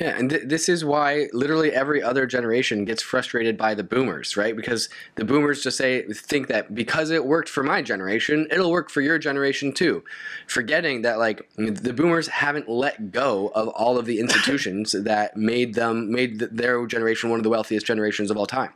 [0.00, 4.34] Yeah, and th- this is why literally every other generation gets frustrated by the boomers,
[4.34, 4.56] right?
[4.56, 8.88] Because the boomers just say think that because it worked for my generation, it'll work
[8.88, 10.02] for your generation too,
[10.46, 15.74] forgetting that like the boomers haven't let go of all of the institutions that made
[15.74, 18.72] them made th- their generation one of the wealthiest generations of all time.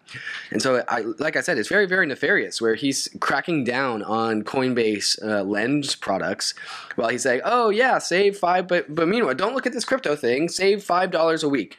[0.51, 4.43] And so, I, like I said, it's very very nefarious where he's cracking down on
[4.43, 6.53] Coinbase uh, lend products
[6.97, 10.15] while he's saying, "Oh yeah, save five, but but meanwhile, don't look at this crypto
[10.17, 10.51] thing.
[10.51, 11.79] Save five dollars a week."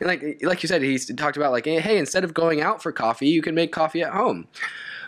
[0.00, 2.90] And like like you said, he talked about like, "Hey, instead of going out for
[2.92, 4.46] coffee, you can make coffee at home."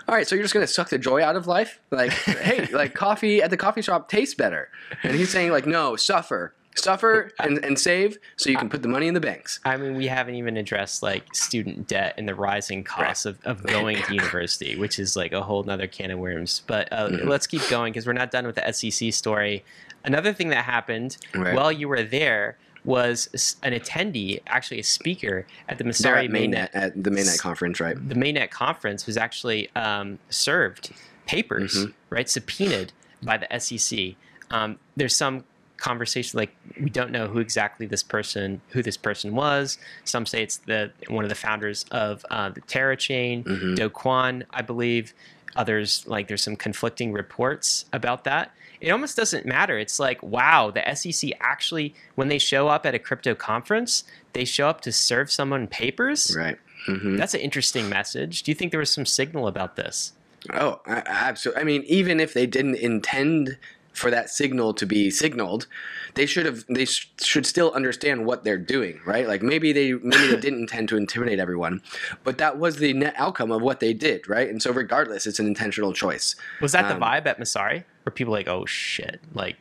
[0.09, 1.81] All right, so you're just gonna suck the joy out of life?
[1.91, 4.68] Like, hey, like coffee at the coffee shop tastes better,
[5.03, 8.89] and he's saying like, "No, suffer." Suffer and, and save so you can put the
[8.89, 9.59] money in the banks.
[9.64, 13.64] I mean, we haven't even addressed like student debt and the rising costs of, of
[13.64, 16.62] going to university, which is like a whole nother can of worms.
[16.68, 17.27] But uh, Mhm.
[17.27, 19.64] let's keep going because we're not done with the SEC story.
[20.05, 21.55] Another thing that happened Right.
[21.57, 26.68] while you were there was an attendee, actually a speaker at the Messari at mainnet
[26.72, 27.97] at the mainnet conference, right?
[28.09, 30.93] the mainnet conference was actually um, served
[31.26, 31.93] papers, Mhm.
[32.09, 34.16] right, subpoenaed by the SEC.
[34.51, 35.45] Um, there's some
[35.76, 39.78] conversation like we don't know who exactly this person, who this person was.
[40.05, 43.76] Some say it's the one of the founders of uh, the Terra chain, Mhm.
[43.76, 45.14] Do Kwon, I believe.
[45.57, 48.53] Others like there's some conflicting reports about that.
[48.81, 49.78] It almost doesn't matter.
[49.78, 54.45] It's like wow, the SEC actually when they show up at a crypto conference, they
[54.45, 56.35] show up to serve someone papers.
[56.37, 56.59] Right.
[56.87, 58.43] hmm That's an interesting message.
[58.43, 60.12] Do you think there was some signal about this?
[60.55, 61.61] Oh, absolutely.
[61.61, 63.59] I mean, even if they didn't intend
[64.01, 65.66] for that signal to be signaled,
[66.14, 66.64] they should have.
[66.68, 69.28] They sh- should still understand what they're doing, right?
[69.28, 71.82] Like maybe they maybe they didn't intend to intimidate everyone,
[72.24, 74.48] but that was the net outcome of what they did, right?
[74.48, 76.34] And so, regardless, it's an intentional choice.
[76.61, 77.84] Was that Um, the vibe at Messari?
[78.05, 79.57] Were people like, oh shit, like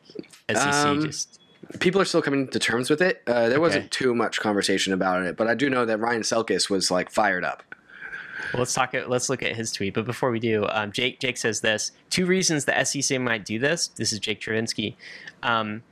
[0.50, 1.36] SEC Um, just
[1.80, 3.22] People are still coming to terms with it.
[3.28, 6.68] Uh, there wasn't too much conversation about it, but I do know that Ryan Selkis
[6.70, 7.62] was like fired up.
[8.54, 8.94] Well, let's talk.
[9.08, 9.94] Let's look at his tweet.
[9.94, 13.60] But before we do, um, Jake Jake says this: two reasons the SEC might do
[13.60, 13.88] this.
[13.90, 14.96] This is Jake Chervinsky.
[15.44, 15.84] Um,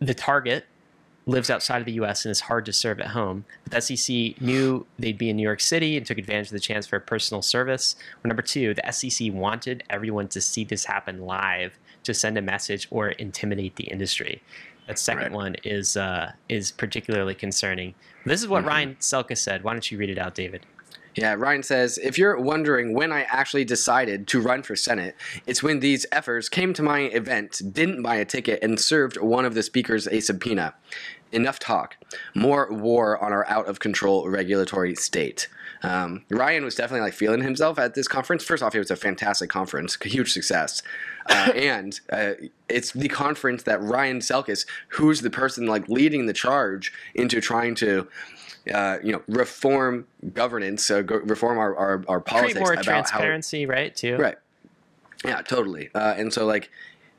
[0.00, 0.64] the target,
[1.26, 2.24] lives outside of the U.S.
[2.24, 3.44] and is hard to serve at home.
[3.64, 6.60] But The SEC knew they'd be in New York City and took advantage of the
[6.60, 7.96] chance for personal service.
[8.24, 12.42] Or number two, the SEC wanted everyone to see this happen live to send a
[12.42, 14.40] message or intimidate the industry.
[14.86, 15.32] That second Right.
[15.32, 17.94] one is uh, is particularly concerning.
[18.24, 18.68] This is what Mhm.
[18.68, 19.62] Ryan Selkis said.
[19.64, 20.64] Why don't you read it out, David?
[21.18, 25.16] Yeah, Ryan says, if you're wondering when I actually decided to run for Senate,
[25.48, 29.44] it's when these effers came to my event, didn't buy a ticket, and served one
[29.44, 30.74] of the speakers a subpoena.
[31.32, 31.96] Enough talk.
[32.36, 35.48] More war on our out of control regulatory state.
[35.82, 38.44] Um, Ryan was definitely like feeling himself at this conference.
[38.44, 40.82] First off, it was a fantastic conference, a huge success.
[41.26, 42.34] Uh, and uh,
[42.68, 47.74] it's the conference that Ryan Selkis, who's the person like leading the charge into trying
[47.76, 48.06] to
[48.70, 52.84] uh, you know, reform governance, uh, go, reform our, our, our politics Create more about
[52.84, 53.94] how transparency, right?
[53.94, 54.16] Too.
[54.16, 54.36] right.
[55.24, 55.90] Yeah, totally.
[55.94, 56.70] Uh, and so like,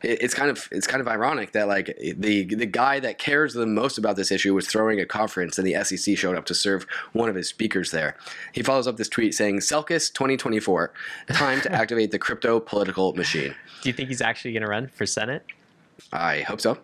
[0.01, 3.53] it, it's kind of it's kind of ironic that like the the guy that cares
[3.53, 6.55] the most about this issue was throwing a conference and the SEC showed up to
[6.55, 8.15] serve one of his speakers there.
[8.53, 10.93] He follows up this tweet saying, "Selkis 2024,
[11.27, 14.87] time to activate the crypto political machine." Do you think he's actually going to run
[14.87, 15.45] for Senate?
[16.13, 16.77] I hope so.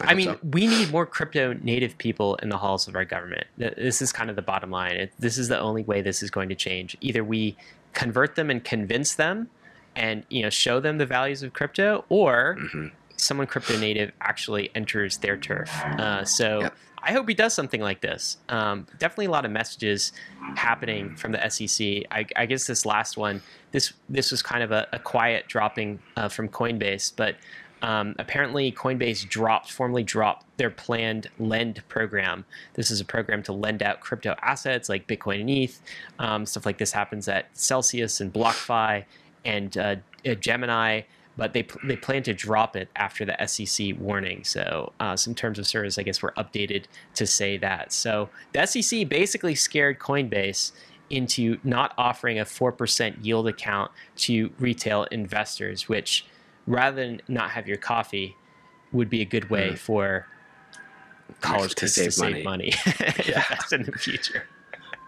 [0.00, 0.38] I, hope mean, so.
[0.50, 3.46] we need more crypto native people in the halls of our government.
[3.56, 4.92] This is kind of the bottom line.
[4.92, 6.96] It, this is the only way this is going to change.
[7.00, 7.56] Either we
[7.94, 9.48] convert them and convince them,
[9.94, 12.90] and you know, show them the values of crypto, or Mhm.
[13.16, 15.70] someone crypto native actually enters their turf.
[15.84, 16.60] Uh, so.
[16.60, 16.76] Yep.
[17.08, 18.36] I hope he does something like this.
[18.48, 20.12] Um, definitely a lot of messages
[20.56, 22.02] happening from the SEC.
[22.10, 26.00] I, I guess this last one, this this was kind of a, a quiet dropping
[26.16, 27.36] uh, from Coinbase, but
[27.82, 32.44] um, apparently Coinbase dropped, formally dropped their planned lend program.
[32.74, 35.80] This is a program to lend out crypto assets like Bitcoin and ETH.
[36.18, 39.04] Um, stuff like this happens at Celsius and BlockFi
[39.44, 39.96] and uh,
[40.26, 41.02] uh, Gemini,
[41.36, 44.42] but they they plan to drop it after the SEC warning.
[44.44, 47.92] So uh, some terms of service, I guess, were updated to say that.
[47.92, 50.72] So the SEC basically scared Coinbase
[51.10, 56.26] into not offering a 4% yield account to retail investors, which
[56.66, 58.36] rather than not have your coffee
[58.92, 59.78] would be a good way Mm.
[59.78, 60.26] for
[61.40, 62.44] college To kids save to save money.
[62.44, 62.72] money
[63.26, 63.44] Yeah.
[63.72, 64.44] In the future.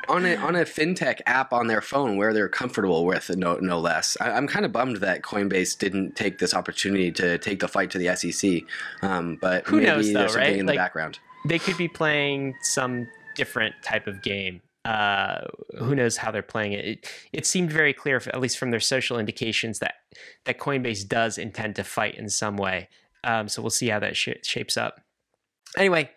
[0.09, 3.79] on a on a fintech app on their phone where they're comfortable with no no
[3.79, 4.17] less.
[4.21, 7.91] I, I'm kind of bummed that Coinbase didn't take this opportunity to take the fight
[7.93, 8.63] to the SEC.
[9.03, 10.59] Um, but Who maybe knows, though, there's something right?
[10.59, 11.19] in the Like- background.
[11.47, 13.07] They could be playing some
[13.37, 14.61] different type of game.
[14.85, 15.41] Uh,
[15.79, 16.85] who knows how they're playing it.
[16.85, 17.13] it?
[17.33, 19.97] It seemed very clear, at least from their social indications, that
[20.45, 22.89] that Coinbase does intend to fight in some way.
[23.25, 25.01] Um, so we'll see how that sh- shapes up.
[25.77, 26.11] Anyway,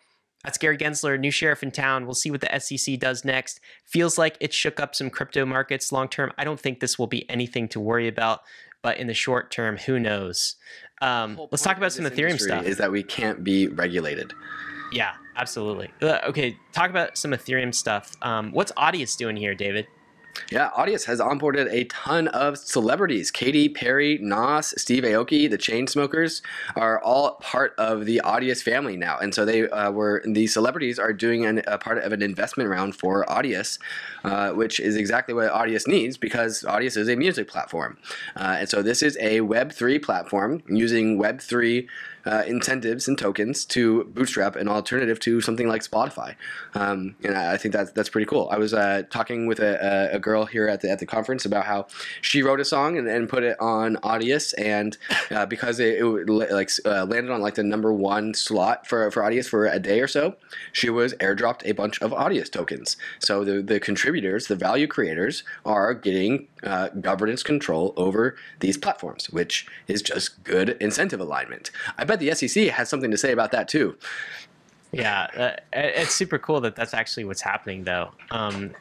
[0.44, 2.06] that's Gary Gensler, new sheriff in town.
[2.06, 3.60] We'll see what the SEC does next.
[3.86, 6.32] Feels like it shook up some crypto markets long term.
[6.38, 8.42] I don't think this will be anything to worry about,
[8.82, 10.56] but in the short term, who knows?
[11.02, 12.66] Um, let's talk about some Ethereum stuff.
[12.66, 14.34] Is that we can't be regulated.
[14.92, 15.92] Yeah, absolutely.
[16.02, 18.16] Uh, okay, talk about some Ethereum stuff.
[18.22, 19.88] Um, what's Audius doing here, David?
[20.50, 23.32] Yeah, Audius has onboarded a ton of celebrities.
[23.32, 26.42] Katy Perry, Nas, Steve Aoki, the Chainsmokers
[26.76, 31.00] are all part of the Audius family now, and so they uh, were the celebrities
[31.00, 33.78] are doing an, a part of an investment round for Audius,
[34.24, 37.98] uh, which is exactly what Audius needs because Audius is a music platform,
[38.36, 41.88] uh, and so this is a Web three platform using Web three.
[42.26, 46.36] Uh, incentives and tokens to bootstrap an alternative to something like Spotify,
[46.76, 48.48] um, and I think that's that's pretty cool.
[48.52, 51.46] I was uh, talking with a, a, a girl here at the at the conference
[51.46, 51.88] about how
[52.22, 54.98] she wrote a song and, and put it on Audius, and
[55.32, 59.24] uh, because it, it like uh, landed on like the number one slot for for
[59.24, 60.36] Audius for a day or so,
[60.72, 62.98] she was airdropped a bunch of Audius tokens.
[63.20, 69.30] So the the contributors, the value creators, are getting uh, governance control over these platforms,
[69.30, 71.72] which is just good incentive alignment.
[71.98, 73.98] I bet the SEC has something to say about that too.
[74.92, 78.12] Yeah, uh, it's super cool that that's actually what's happening, though.
[78.30, 78.72] Um,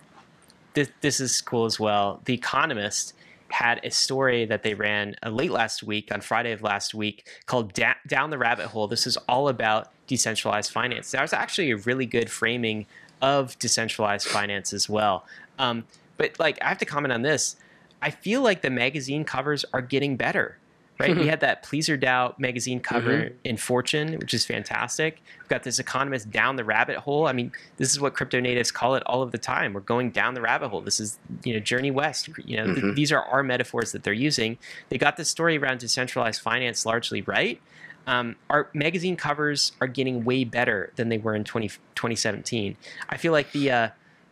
[0.75, 2.21] this, this is cool as well.
[2.25, 3.15] The Economist
[3.49, 7.29] had a story that they ran uh, late last week, on Friday of last week,
[7.47, 8.89] called da- Down the Rabbit Hole.
[8.89, 11.13] This is all about decentralized finance.
[11.13, 12.87] That was actually a really good framing
[13.23, 15.25] of decentralized finance as well.
[15.59, 15.85] Um,
[16.17, 17.57] but, like, I have to comment on this.
[18.03, 20.57] I feel like the magazine covers are getting better.
[20.99, 25.23] Right, we had that Pleasr DAO magazine cover in Fortune, which is fantastic.
[25.39, 27.27] We've got this economist down the rabbit hole.
[27.27, 29.73] I mean, this is what crypto natives call it all of the time.
[29.73, 30.83] We're going down the rabbit hole.
[30.83, 32.29] This is, you know, Journey West.
[32.45, 32.95] You know, th- Mhm.
[32.97, 34.59] these are our metaphors that they're using.
[34.91, 37.59] They got the story around decentralized finance largely right.
[38.07, 42.77] Um, our magazine covers are getting way better than they were in 20, 2017.
[43.09, 43.89] I feel like the uh,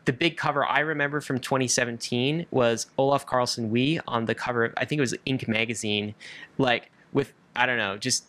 [0.09, 4.73] the big cover I remember from 2017 was Olaf Carlson Wee on the cover of
[4.79, 6.15] I think it was Ink magazine,
[6.57, 8.25] like with I don't know, just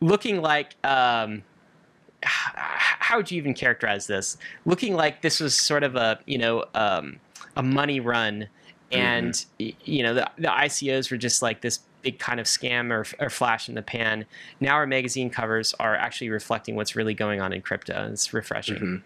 [0.00, 1.42] looking like um,
[2.22, 4.38] how would you even characterize this?
[4.64, 7.20] Looking like this was sort of a you know um,
[7.56, 8.48] a money run,
[8.90, 9.78] and mm-hmm.
[9.84, 13.28] you know the the ICOs were just like this big kind of scam or, or
[13.28, 14.24] flash in the pan.
[14.60, 18.08] Now our magazine covers are actually reflecting what's really going on in crypto.
[18.10, 18.76] It's refreshing.
[18.76, 18.96] Mm-hmm.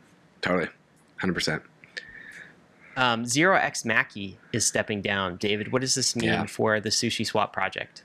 [0.41, 0.69] Totally,
[1.19, 1.65] hundred percent.
[2.97, 5.37] Um, Zero X Maki is stepping down.
[5.37, 6.47] David, what does this mean yeah.
[6.47, 8.03] for the Sushi Swap project?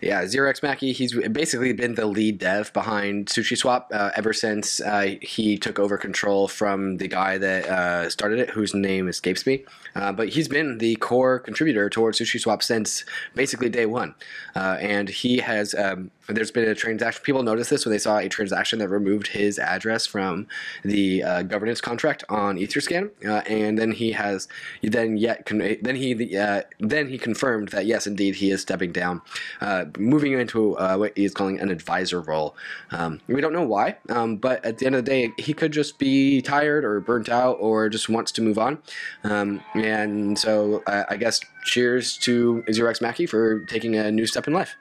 [0.00, 4.80] Yeah, Zero X Maki, he's basically been the lead dev behind SushiSwap uh, ever since
[4.80, 9.46] uh, he took over control from the guy that uh, started it, whose name escapes
[9.46, 9.64] me.
[9.94, 13.04] Uh, but he's been the core contributor towards Sushi Swap since
[13.34, 14.14] basically day one.
[14.54, 17.22] Uh, and he has um, there's been a transaction.
[17.24, 20.46] People noticed this when they saw a transaction that removed his address from
[20.84, 24.48] the uh, governance contract on Etherscan, uh, and then he has
[24.82, 28.92] then yet con- then he uh, then he confirmed that yes, indeed, he is stepping
[28.92, 29.22] down,
[29.60, 32.56] uh, moving into uh, what he's calling an advisor role.
[32.90, 35.72] Um, we don't know why, um, but at the end of the day, he could
[35.72, 38.78] just be tired or burnt out or just wants to move on.
[39.24, 44.46] Um, and so I guess cheers to Zero X Maki for taking a new step
[44.46, 44.76] in life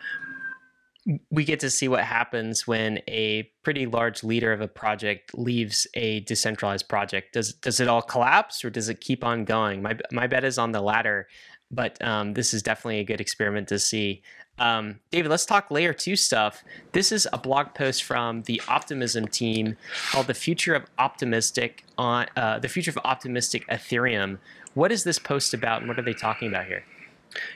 [1.32, 5.88] we get to see what happens when a pretty large leader of a project leaves
[5.94, 7.34] a decentralized project.
[7.34, 9.82] Does does it all collapse or does it keep on going?
[9.82, 11.28] My my bet is on the latter,
[11.72, 14.22] but um, this is definitely a good experiment to see.
[14.60, 16.64] Um, David, let's talk layer two stuff.
[16.92, 19.78] This is a blog post from the Optimism team
[20.12, 24.38] called "The Future of Optimistic on uh, the Future of Optimistic Ethereum."
[24.76, 26.84] What is this post about, and what are they talking about here?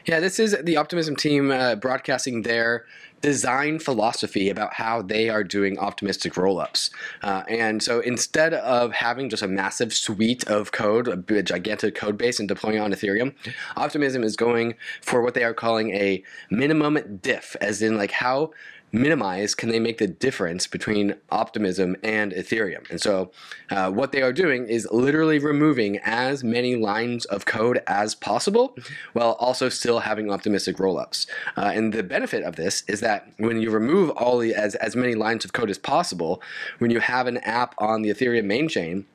[0.05, 2.85] Yeah, this is the Optimism team uh, broadcasting their
[3.23, 6.91] design philosophy about how they are doing optimistic rollups.
[7.23, 12.17] Uh, and so instead of having just a massive suite of code, a gigantic code
[12.17, 13.33] base, and deploying on Ethereum,
[13.77, 16.21] Optimism is going for what they are calling a
[16.51, 18.51] minimum diff, as in like how
[18.93, 22.89] minimize can they make the difference between optimism and ethereum?
[22.89, 23.31] And so
[23.69, 28.75] uh, what they are doing is literally removing as many lines of code as possible
[29.13, 31.27] while also still having optimistic rollups.
[31.57, 34.95] Uh, and the benefit of this is that when you remove all the as, as
[34.95, 36.41] many lines of code as possible
[36.77, 39.05] when you have an app on the ethereum main chain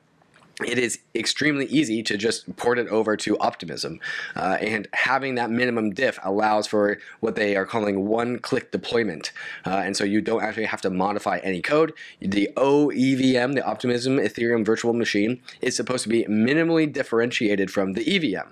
[0.67, 4.01] it is extremely easy to just port it over to Optimism.
[4.35, 9.33] Uh, and having that minimum diff allows for what they are calling one click deployment.
[9.65, 11.93] Uh, and so you don't actually have to modify any code.
[12.21, 18.17] The OEVM, the Optimism Ethereum Virtual Machine, is supposed to be minimally differentiated from the
[18.17, 18.49] EVM,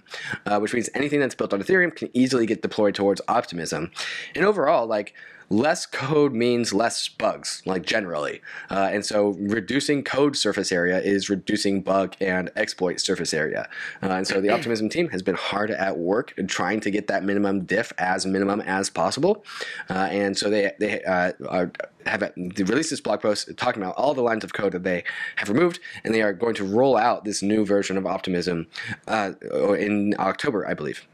[0.46, 3.90] uh, which means anything that's built on Ethereum can easily get deployed towards Optimism.
[4.36, 5.12] And overall, like,
[5.49, 8.40] less code means less bugs, like generally.
[8.70, 13.68] Uh, and so reducing code surface area is reducing bug and exploit surface area.
[14.03, 17.24] Uh, and so the Optimism team has been hard at work trying to get that
[17.24, 19.44] minimum diff as minimum as possible.
[19.88, 21.70] Uh, and so they, they uh, are
[22.07, 25.03] have released this blog post talking about all the lines of code that they
[25.36, 28.68] have removed, and they are going to roll out this new version of Optimism
[29.09, 29.32] uh,
[29.76, 31.05] in October, I believe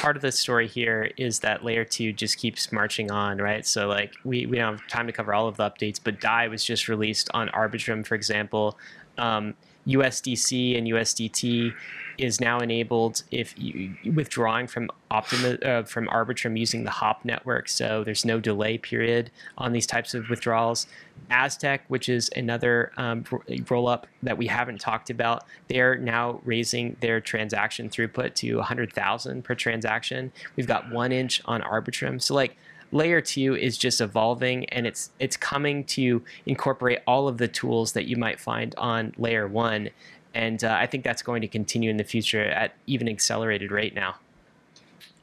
[0.00, 3.66] part of the story here is that layer two just keeps marching on, right?
[3.66, 6.48] So like we, we don't have time to cover all of the updates, but DAI
[6.48, 8.78] was just released on Arbitrum, for example.
[9.18, 9.54] Um,
[9.86, 11.74] USDC and USDT
[12.18, 17.68] is now enabled if you withdrawing from Optima uh, from Arbitrum using the Hop network.
[17.68, 20.86] So there's no delay period on these types of withdrawals.
[21.30, 23.24] Aztec, which is another um,
[23.68, 29.42] roll up that we haven't talked about, they're now raising their transaction throughput to 100,000
[29.42, 30.32] per transaction.
[30.56, 32.20] We've got one inch on Arbitrum.
[32.20, 32.56] So like
[32.92, 37.92] layer two is just evolving and it's it's coming to incorporate all of the tools
[37.92, 39.88] that you might find on layer one
[40.34, 43.94] and uh, i think that's going to continue in the future at even accelerated rate
[43.94, 44.16] now.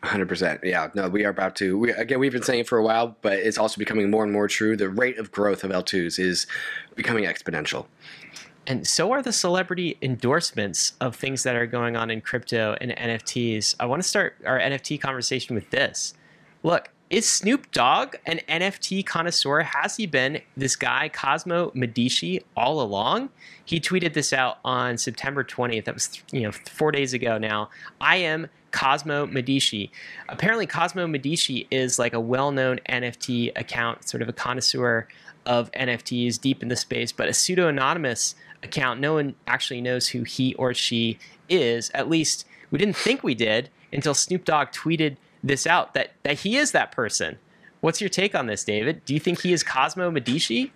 [0.04, 0.90] 100% yeah.
[0.96, 3.34] No we are about to we, again we've been saying it for a while but
[3.34, 4.78] it's also becoming more and more true.
[4.78, 6.48] The rate of growth of l2s is
[6.96, 7.86] becoming exponential.
[8.66, 12.92] And so are the celebrity endorsements of things that are going on in crypto and
[12.92, 16.14] nfts i want to start our nft conversation with this.
[16.64, 19.62] Look is Snoop Dogg an NFT connoisseur?
[19.62, 23.30] Has he been this guy, Cosmo Medici, all along?
[23.66, 25.86] He tweeted this out on September 20th.
[25.86, 27.70] That was, you know, four days ago now.
[28.00, 29.92] I am Cosmo Medici.
[30.28, 35.08] Apparently, Cosmo Medici is like a well known NFT account, sort of a connoisseur
[35.48, 39.00] of NFTs deep in the space, but a pseudo anonymous account.
[39.00, 41.18] No one actually knows who he or she
[41.50, 41.90] is.
[41.96, 46.40] At least we didn't think we did until Snoop Dogg tweeted this out that that
[46.40, 47.38] he is that person.
[47.82, 49.06] What's your take on this, David?
[49.06, 50.74] Do you think he is Cosmo Medici?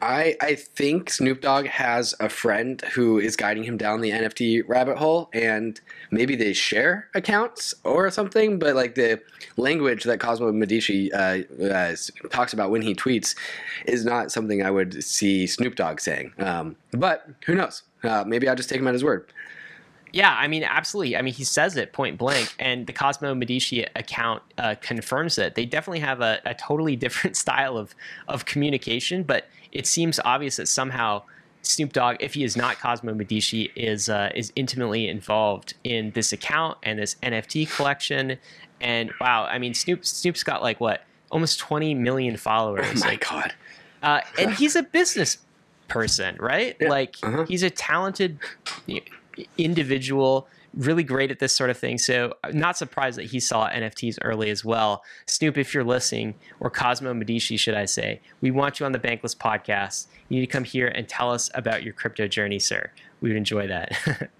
[0.00, 4.62] I I think Snoop Dogg has a friend who is guiding him down the NFT
[4.66, 5.80] rabbit hole, and
[6.10, 8.58] maybe they share accounts or something.
[8.58, 9.20] But like the
[9.56, 11.96] language that Cosmo Medici uh, uh,
[12.30, 13.34] talks about when he tweets
[13.86, 16.32] is not something I would see Snoop Dogg saying.
[16.38, 17.82] Um, but who knows?
[18.04, 19.32] Uh, maybe I'll just take him at his word.
[20.12, 21.16] Yeah, I mean, absolutely.
[21.16, 25.54] I mean, he says it point blank, and the Cosmo Medici account uh, confirms it.
[25.54, 27.94] They definitely have a, a totally different style of
[28.26, 31.22] of communication, but it seems obvious that somehow
[31.62, 36.32] Snoop Dogg, if he is not Cosmo Medici, is uh, is intimately involved in this
[36.32, 38.38] account and this NFT collection.
[38.80, 42.86] And wow, I mean, Snoop Snoop's got like what almost 20 million followers.
[42.88, 43.52] Oh my like, god!
[44.02, 45.38] uh, and he's a business
[45.88, 46.76] person, right?
[46.80, 46.88] Yeah.
[46.88, 47.44] Like Uh-huh.
[47.46, 48.38] he's a talented
[49.56, 51.98] individual, really great at this sort of thing.
[51.98, 55.02] So I'm not surprised that he saw NFTs early as well.
[55.26, 58.98] Snoop, if you're listening, or Cosmo Medici, should I say, we want you on the
[58.98, 60.06] Bankless podcast.
[60.28, 62.90] You need to come here and tell us about your crypto journey, sir.
[63.20, 64.30] We would enjoy that.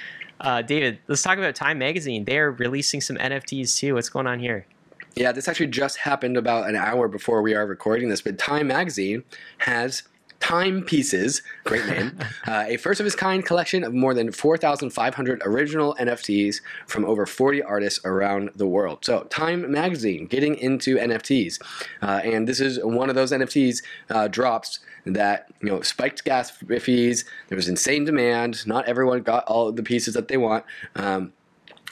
[0.40, 2.24] uh, David, let's talk about Time Magazine.
[2.24, 3.94] They are releasing some NFTs too.
[3.94, 4.66] What's going on here?
[5.14, 8.20] Yeah, this actually just happened about an hour before we are recording this.
[8.20, 9.24] But Time Magazine
[9.58, 10.04] has
[10.40, 15.94] Timepieces, great name, uh, a first of its kind collection of more than 4,500 original
[15.96, 19.04] NFTs from over 40 artists around the world.
[19.04, 21.60] So, Time Magazine getting into NFTs.
[22.02, 26.50] Uh, and this is one of those NFTs uh, drops that you know spiked gas
[26.50, 27.24] fees.
[27.48, 28.66] There was insane demand.
[28.66, 30.64] Not everyone got all the pieces that they want.
[30.94, 31.32] Um,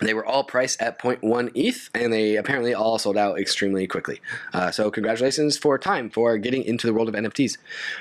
[0.00, 4.20] they were all priced at 0.1 ETH, and they apparently all sold out extremely quickly.
[4.52, 7.58] Uh, so, congratulations for Time for getting into the world of NFTs.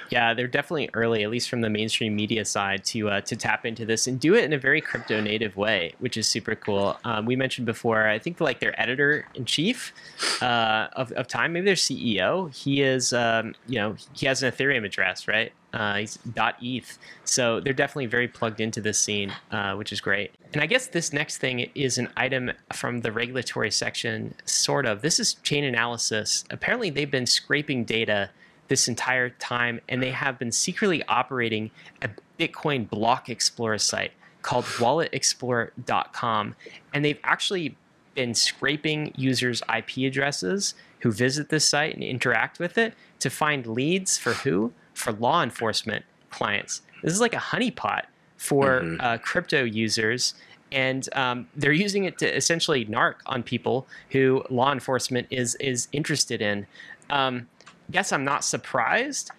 [0.10, 3.66] Yeah, they're definitely early, at least from the mainstream media side, to uh, to tap
[3.66, 6.98] into this and do it in a very crypto native way, which is super cool.
[7.04, 9.94] Um, we mentioned before, I think like their editor in chief
[10.42, 14.52] uh, of, of Time, maybe their CEO, he is, um, you know, he has an
[14.52, 15.54] Ethereum address, right?
[15.76, 16.18] Uh, he's
[16.62, 20.32] .eth, so they're definitely very plugged into this scene, uh, which is great.
[20.54, 25.02] And I guess this next thing is an item from the regulatory section, sort of.
[25.02, 26.46] This is Chainalysis.
[26.50, 28.30] Apparently, they've been scraping data
[28.70, 31.72] this entire time, and they have been secretly operating
[32.02, 32.10] a
[32.40, 36.56] Bitcoin block explorer site called walletexplorer.com.
[36.94, 37.76] And they've actually
[38.14, 43.68] been scraping users' IP addresses who visit this site and interact with it to find
[43.68, 44.72] leads for who?
[44.96, 46.82] For law enforcement clients.
[47.04, 48.06] This is like a honeypot
[48.38, 48.98] for Mhm.
[49.02, 50.34] uh, crypto users.
[50.72, 55.88] And um, they're using it to essentially narc on people who law enforcement is is
[55.92, 56.66] interested in.
[57.10, 57.48] Um,
[57.92, 59.30] guess I'm not surprised,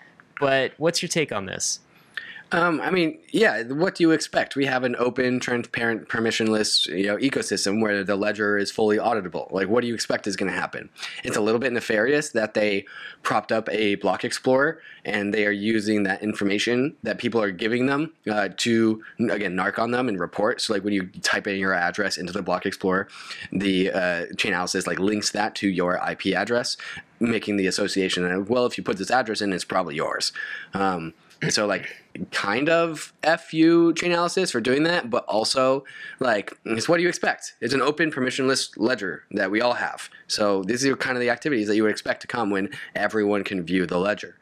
[0.41, 1.81] but what's your take on this?
[2.53, 3.65] Um, I mean, yeah.
[3.65, 4.55] What do you expect?
[4.55, 9.51] We have an open, transparent, permissionless, you know, ecosystem where the ledger is fully auditable.
[9.51, 10.89] Like, what do you expect is going to happen?
[11.25, 12.87] It's a little bit nefarious that they
[13.23, 17.87] propped up a block explorer and they are using that information that people are giving
[17.87, 20.61] them uh, to again narc on them and report.
[20.61, 23.09] So, like when you type in your address into the block explorer,
[23.51, 26.77] the uh, Chainalysis like links that to your IP address,
[27.19, 30.33] making the association that well, if you put this address in, it's probably yours.
[30.73, 31.13] Um,
[31.49, 31.95] so like
[32.33, 35.85] kind of fu Chainalysis for doing that, but also
[36.21, 37.55] like it's what do you expect?
[37.61, 40.09] It's an open permissionless ledger that we all have.
[40.27, 43.45] So these are kind of the activities that you would expect to come when everyone
[43.45, 44.37] can view the ledger.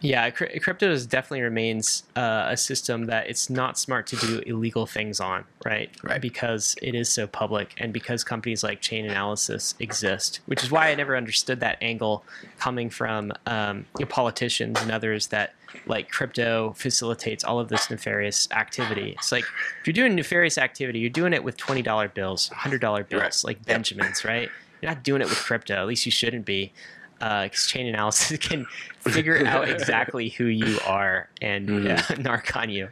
[0.00, 4.40] Yeah, cr- crypto is definitely remains uh, a system that it's not smart to do
[4.46, 5.90] illegal things on, right?
[6.02, 6.20] Right.
[6.20, 10.94] Because it is so public, and because companies like Chainalysis exist, which is why I
[10.94, 12.24] never understood that angle
[12.58, 15.54] coming from um, you know, politicians and others that
[15.86, 19.12] like crypto facilitates all of this nefarious activity.
[19.18, 19.44] It's like
[19.80, 23.22] if you're doing nefarious activity, you're doing it with twenty dollar bills, hundred dollar bills,
[23.22, 23.44] Right.
[23.44, 24.50] like Benjamins, right?
[24.82, 25.74] You're not doing it with crypto.
[25.74, 26.72] At least you shouldn't be
[27.18, 28.66] because Chainalysis can
[29.00, 31.90] figure out exactly who you are and Mhm.
[31.90, 32.88] uh, narc on you.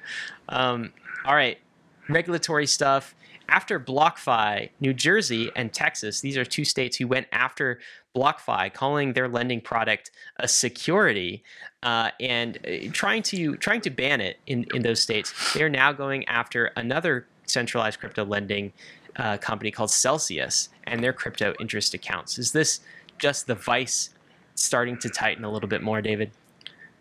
[0.49, 0.93] Um,
[1.25, 1.59] all right,
[2.09, 3.15] regulatory stuff.
[3.49, 7.79] After BlockFi, New Jersey and Texas, these are two states who went after
[8.17, 11.43] BlockFi, calling their lending product a security
[11.83, 15.35] uh, and uh, trying to trying to ban it in, in those states.
[15.53, 18.73] They are now going after another centralized crypto lending
[19.17, 22.39] uh, company called Celsius and their crypto interest accounts.
[22.39, 22.81] Is this
[23.19, 24.09] just the vice
[24.55, 26.31] starting to tighten a little bit more, David?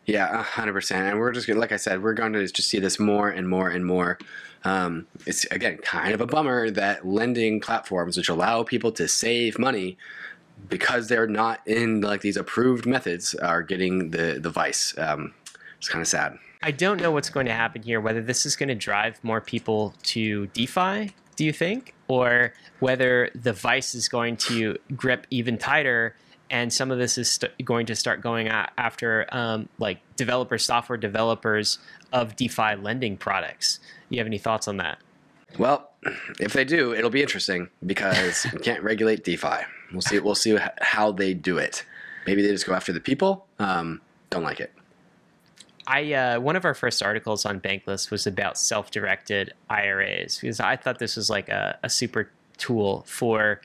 [0.06, 1.08] Yeah, a hundred percent.
[1.08, 3.48] And we're just gonna, like I said, we're going to just see this more and
[3.48, 4.18] more and more.
[4.66, 9.58] Um, it's again kind of a bummer that lending platforms, which allow people to save
[9.60, 9.98] money,
[10.70, 14.94] because they're not in like these approved methods, are getting the the vice.
[14.98, 15.34] Um,
[15.78, 16.38] it's kind of sad.
[16.62, 19.42] I don't know what's going to happen here, whether this is going to drive more
[19.42, 21.94] people to DeFi, do you think?
[22.08, 26.16] Or whether the vice is going to grip even tighter
[26.54, 30.98] and some of this is st- going to start going after um, like developers, software
[30.98, 31.80] developers
[32.14, 33.80] of DeFi lending products.
[34.10, 35.00] You have any thoughts on that?
[35.58, 35.90] Well,
[36.40, 39.66] if they do, it'll be interesting because we can't regulate DeFi.
[39.92, 40.20] We'll see.
[40.20, 41.86] We'll see how they do it.
[42.28, 43.48] Maybe they just go after the people.
[43.58, 44.00] Um,
[44.30, 44.72] don't like it.
[45.88, 50.76] I uh, one of our first articles on Bankless was about self-directed IRAs because I
[50.76, 53.60] thought this was like a, a super tool for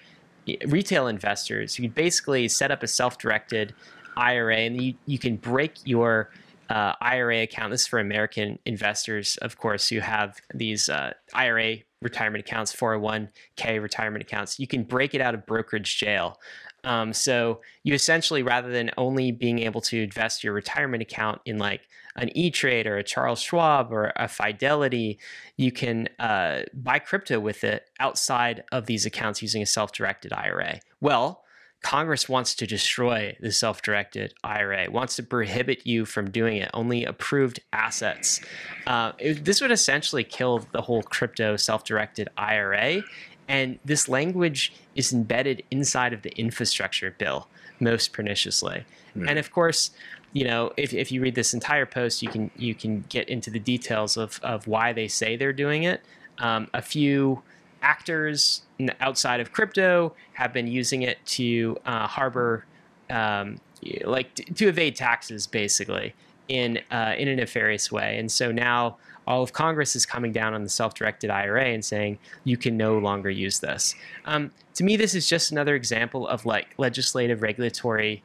[0.66, 1.78] retail investors.
[1.78, 3.74] You basically set up a self-directed
[4.16, 6.30] IRA, and you you can break your
[6.70, 7.70] uh, IRA account.
[7.70, 13.80] This is for American investors, of course, who have these uh, IRA retirement accounts, 401k
[13.80, 14.59] retirement accounts.
[14.59, 16.38] You can break it out of brokerage jail.
[16.84, 21.59] Um, so you essentially, rather than only being able to invest your retirement account in
[21.59, 21.82] like
[22.18, 25.18] an E Trade or a Charles Schwab or a Fidelity,
[25.56, 30.32] you can uh, buy crypto with it outside of these accounts using a self directed
[30.32, 30.80] IRA.
[31.00, 31.42] Well,
[31.82, 36.70] Congress wants to destroy the self directed IRA, wants to prohibit you from doing it,
[36.74, 38.40] only approved assets.
[38.86, 43.02] Uh, it, this would essentially kill the whole crypto self directed IRA.
[43.46, 47.48] And this language is embedded inside of the infrastructure bill
[47.80, 48.84] most perniciously.
[49.16, 49.30] Mm.
[49.30, 49.90] And of course,
[50.33, 53.51] you know, if, if you read this entire post, you can you can get into
[53.51, 56.03] the details of, of why they say they're doing it.
[56.39, 57.43] Um, a few
[57.83, 58.62] actors
[59.01, 62.64] outside of crypto have been using it to uh, harbor,
[63.11, 63.61] um,
[64.05, 66.14] like to evade taxes, basically
[66.49, 68.18] in uh, in a nefarious way.
[68.18, 72.18] And so now all of Congress is coming down on the self-directed IRA and saying
[72.45, 73.95] you can no longer use this.
[74.24, 78.22] Um, to me, this is just another example of like legislative regulatory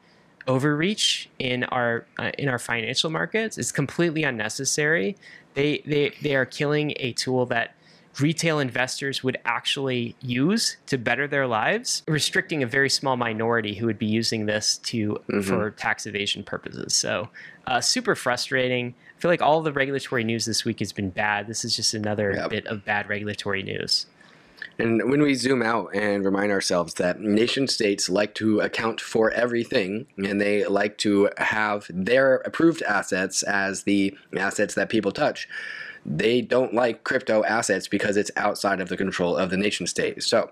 [0.48, 3.58] overreach in our uh, in our financial markets.
[3.58, 5.16] is completely unnecessary.
[5.54, 7.76] They they they are killing a tool that
[8.20, 13.86] retail investors would actually use to better their lives, restricting a very small minority who
[13.86, 15.42] would be using this to mm-hmm.
[15.42, 16.94] for tax evasion purposes.
[16.94, 17.30] So,
[17.68, 18.94] uh, super frustrating.
[19.18, 21.48] I feel like all the regulatory news this week has been bad.
[21.48, 22.50] This is just another yep.
[22.50, 24.06] bit of bad regulatory news.
[24.80, 29.32] And when we zoom out and remind ourselves that nation states like to account for
[29.32, 35.48] everything and they like to have their approved assets as the assets that people touch,
[36.06, 40.24] they don't like crypto assets because it's outside of the control of the nation state.
[40.24, 40.52] So,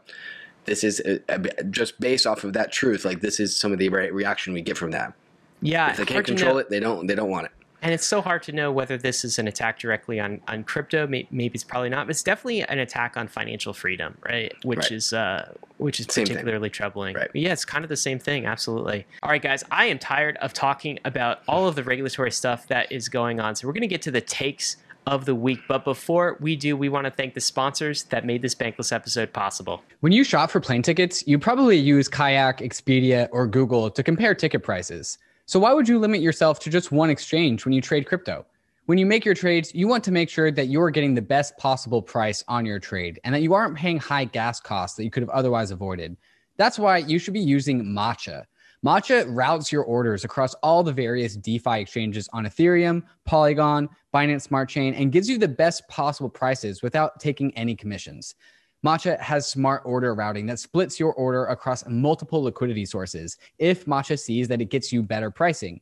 [0.66, 1.38] this is uh,
[1.72, 3.04] just based off of that truth.
[3.04, 5.14] Like this is some of the reaction we get from that.
[5.60, 7.08] Yeah, if they can't control it, they don't.
[7.08, 7.52] They don't want it
[7.82, 11.08] and it's so hard to know whether this is an attack directly on, on crypto.
[11.08, 14.54] Maybe it's probably not, but it's definitely an attack on financial freedom, right?
[14.64, 14.92] Which right.
[14.92, 16.74] is uh, which is same particularly thing.
[16.74, 17.16] troubling.
[17.16, 17.30] Right.
[17.34, 18.46] yeah, it's kind of the same thing.
[18.46, 19.06] Absolutely.
[19.24, 22.92] All right, guys, I am tired of talking about all of the regulatory stuff that
[22.92, 23.56] is going on.
[23.56, 24.78] So we're going to get to the takes
[25.08, 25.60] of the week.
[25.68, 29.34] But before we do, we want to thank the sponsors that made this Bankless episode
[29.34, 29.82] possible.
[30.02, 34.36] When you shop for plane tickets, you probably use Kayak, Expedia, or Google to compare
[34.36, 35.18] ticket prices.
[35.52, 38.46] So why would you limit yourself to just one exchange when you trade crypto?
[38.86, 41.58] When you make your trades, you want to make sure that you're getting the best
[41.58, 45.12] possible price on your trade and that you aren't paying high gas costs that you
[45.12, 46.16] could have otherwise avoided.
[46.56, 48.46] That's why you should be using Matcha.
[48.86, 54.70] Matcha routes your orders across all the various DeFi exchanges on Ethereum, Polygon, Binance Smart
[54.70, 58.36] Chain, and gives you the best possible prices without taking any commissions.
[58.84, 64.18] Matcha has smart order routing that splits your order across multiple liquidity sources if Matcha
[64.18, 65.80] sees that it gets you better pricing.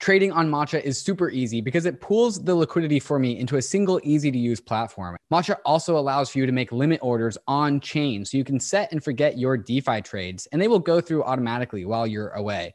[0.00, 3.62] Trading on Matcha is super easy because it pools the liquidity for me into a
[3.62, 5.16] single easy to use platform.
[5.32, 8.90] Matcha also allows for you to make limit orders on chain so you can set
[8.90, 12.74] and forget your DeFi trades and they will go through automatically while you're away.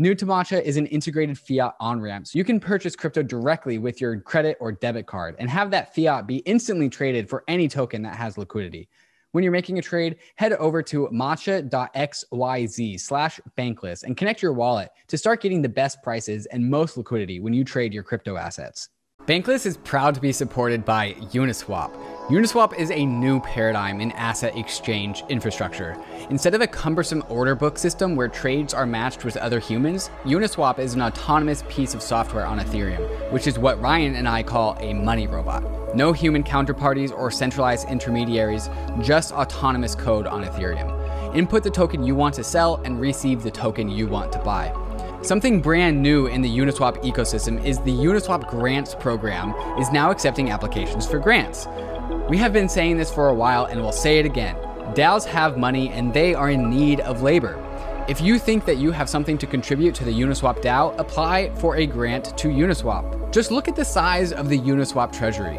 [0.00, 3.78] New to Matcha is an integrated fiat on ramp, so you can purchase crypto directly
[3.78, 7.68] with your credit or debit card and have that fiat be instantly traded for any
[7.68, 8.88] token that has liquidity
[9.34, 14.90] when you're making a trade, head over to matcha.xyz slash bankless and connect your wallet
[15.08, 18.90] to start getting the best prices and most liquidity when you trade your crypto assets.
[19.26, 21.90] Bankless is proud to be supported by Uniswap.
[22.28, 25.96] Uniswap is a new paradigm in asset exchange infrastructure.
[26.28, 30.78] Instead of a cumbersome order book system where trades are matched with other humans, Uniswap
[30.78, 34.76] is an autonomous piece of software on Ethereum, which is what Ryan and I call
[34.80, 35.96] a money robot.
[35.96, 38.68] No human counterparties or centralized intermediaries,
[39.00, 41.34] just autonomous code on Ethereum.
[41.34, 44.83] Input the token you want to sell and receive the token you want to buy.
[45.24, 50.50] Something brand new in the Uniswap ecosystem is the Uniswap Grants program is now accepting
[50.50, 51.66] applications for grants.
[52.28, 54.54] We have been saying this for a while and we'll say it again.
[54.92, 57.58] DAOs have money and they are in need of labor.
[58.06, 61.76] If you think that you have something to contribute to the Uniswap DAO, apply for
[61.76, 63.32] a grant to Uniswap.
[63.32, 65.58] Just look at the size of the Uniswap treasury.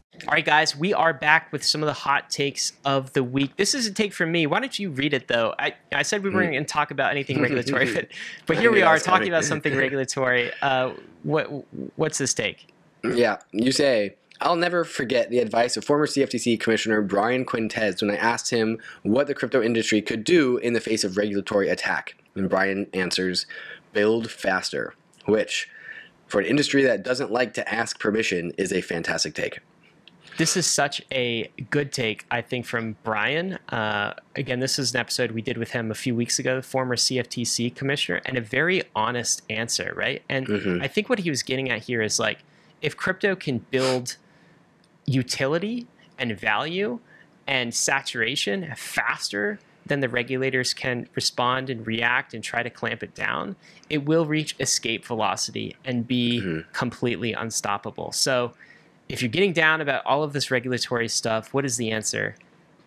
[0.27, 3.55] All right, guys, we are back with some of the hot takes of the week.
[3.57, 4.45] This is a take from me.
[4.45, 5.55] Why don't you read it, though?
[5.57, 8.07] I, I said we weren't going to talk about anything regulatory, but,
[8.45, 10.51] but here we are talking about something regulatory.
[10.61, 10.91] Uh,
[11.23, 11.47] what
[11.95, 12.71] What's this take?
[13.03, 18.11] Yeah, you say, I'll never forget the advice of former CFTC Commissioner Brian Quintenz when
[18.11, 22.15] I asked him what the crypto industry could do in the face of regulatory attack.
[22.35, 23.47] And Brian answers,
[23.91, 24.93] build faster,
[25.25, 25.67] which,
[26.27, 29.59] for an industry that doesn't like to ask permission, is a fantastic take.
[30.37, 33.59] This is such a good take, I think, from Brian.
[33.69, 36.61] Uh, again, this is an episode we did with him a few weeks ago, the
[36.61, 40.21] former CFTC commissioner, and a very honest answer, right?
[40.29, 40.81] And mm-hmm.
[40.81, 42.39] I think what he was getting at here is like,
[42.81, 44.17] if crypto can build
[45.05, 45.87] utility
[46.17, 46.99] and value
[47.47, 53.13] and saturation faster than the regulators can respond and react and try to clamp it
[53.13, 53.55] down,
[53.89, 56.71] it will reach escape velocity and be mm-hmm.
[56.71, 58.11] completely unstoppable.
[58.11, 58.53] So,
[59.11, 62.35] if you're getting down about all of this regulatory stuff, what is the answer?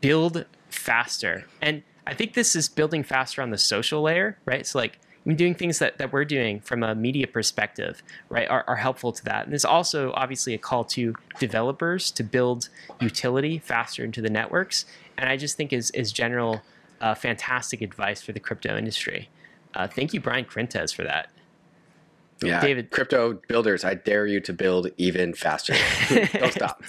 [0.00, 1.44] Build faster.
[1.60, 4.66] And I think this is building faster on the social layer, right?
[4.66, 4.98] So, like,
[5.36, 9.24] doing things that, that we're doing from a media perspective, right, are, are helpful to
[9.24, 9.44] that.
[9.44, 12.70] And there's also obviously a call to developers to build
[13.00, 14.86] utility faster into the networks.
[15.18, 16.62] And I just think is, is general
[17.02, 19.28] uh, fantastic advice for the crypto industry.
[19.74, 21.28] Uh, thank you, Brian Quintenz, for that.
[22.42, 22.90] Yeah, David.
[22.90, 25.74] Crypto builders, I dare you to build even faster.
[26.32, 26.82] Don't stop.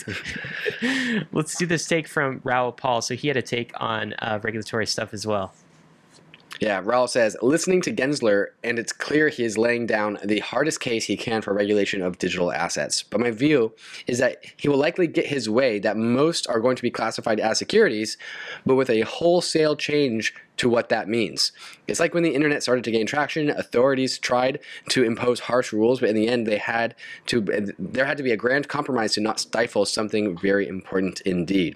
[1.31, 3.01] Let's do this take from Raoul Pal.
[3.01, 5.53] So he had a take on uh, regulatory stuff as well.
[6.59, 10.79] Yeah, Raoul says, listening to Gensler, and it's clear he is laying down the hardest
[10.79, 13.03] case he can for regulation of digital assets.
[13.03, 13.73] But my view
[14.07, 17.39] is that he will likely get his way that most are going to be classified
[17.39, 18.17] as securities,
[18.65, 21.51] but with a wholesale change to what that means.
[21.87, 24.59] It's like when the internet started to gain traction, authorities tried
[24.89, 26.95] to impose harsh rules, but in the end they had
[27.27, 27.41] to
[27.77, 31.75] there had to be a grand compromise to not stifle something very important indeed.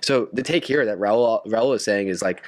[0.00, 2.44] So the take here that Raoul Raoul is saying is like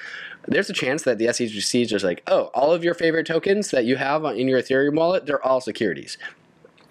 [0.46, 3.70] there's a chance that the SEC is just like, oh, all of your favorite tokens
[3.70, 6.18] that you have in your Ethereum wallet, they're all securities.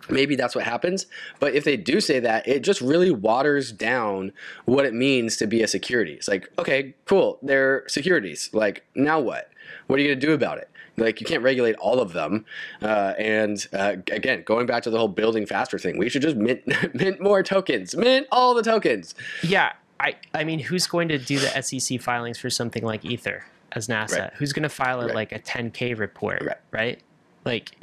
[0.09, 1.05] Maybe that's what happens.
[1.39, 4.33] But if they do say that, it just really waters down
[4.65, 6.13] what it means to be a security.
[6.13, 8.49] It's like, okay, cool, they're securities.
[8.53, 9.49] Like, now what?
[9.87, 10.69] What are you going to do about it?
[10.97, 12.45] Like, you can't regulate all of them.
[12.81, 16.35] Uh, and uh, again, going back to the whole building faster thing, we should just
[16.35, 16.61] mint,
[16.93, 19.15] mint more tokens, mint all the tokens.
[19.43, 19.71] Yeah.
[20.01, 23.87] I, I mean, who's going to do the SEC filings for something like Ether as
[23.87, 24.19] an asset?
[24.19, 24.33] Right.
[24.33, 25.15] Who's going to file it right.
[25.15, 26.57] like a 10K report, right?
[26.71, 27.01] right?
[27.45, 27.75] Like,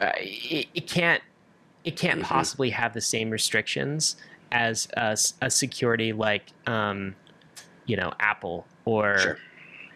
[0.00, 1.22] uh, it, it, can't
[1.84, 2.28] it can't mm-hmm.
[2.28, 4.16] possibly have the same restrictions
[4.50, 7.14] as a, a security like um,
[7.86, 9.38] you know Apple or sure.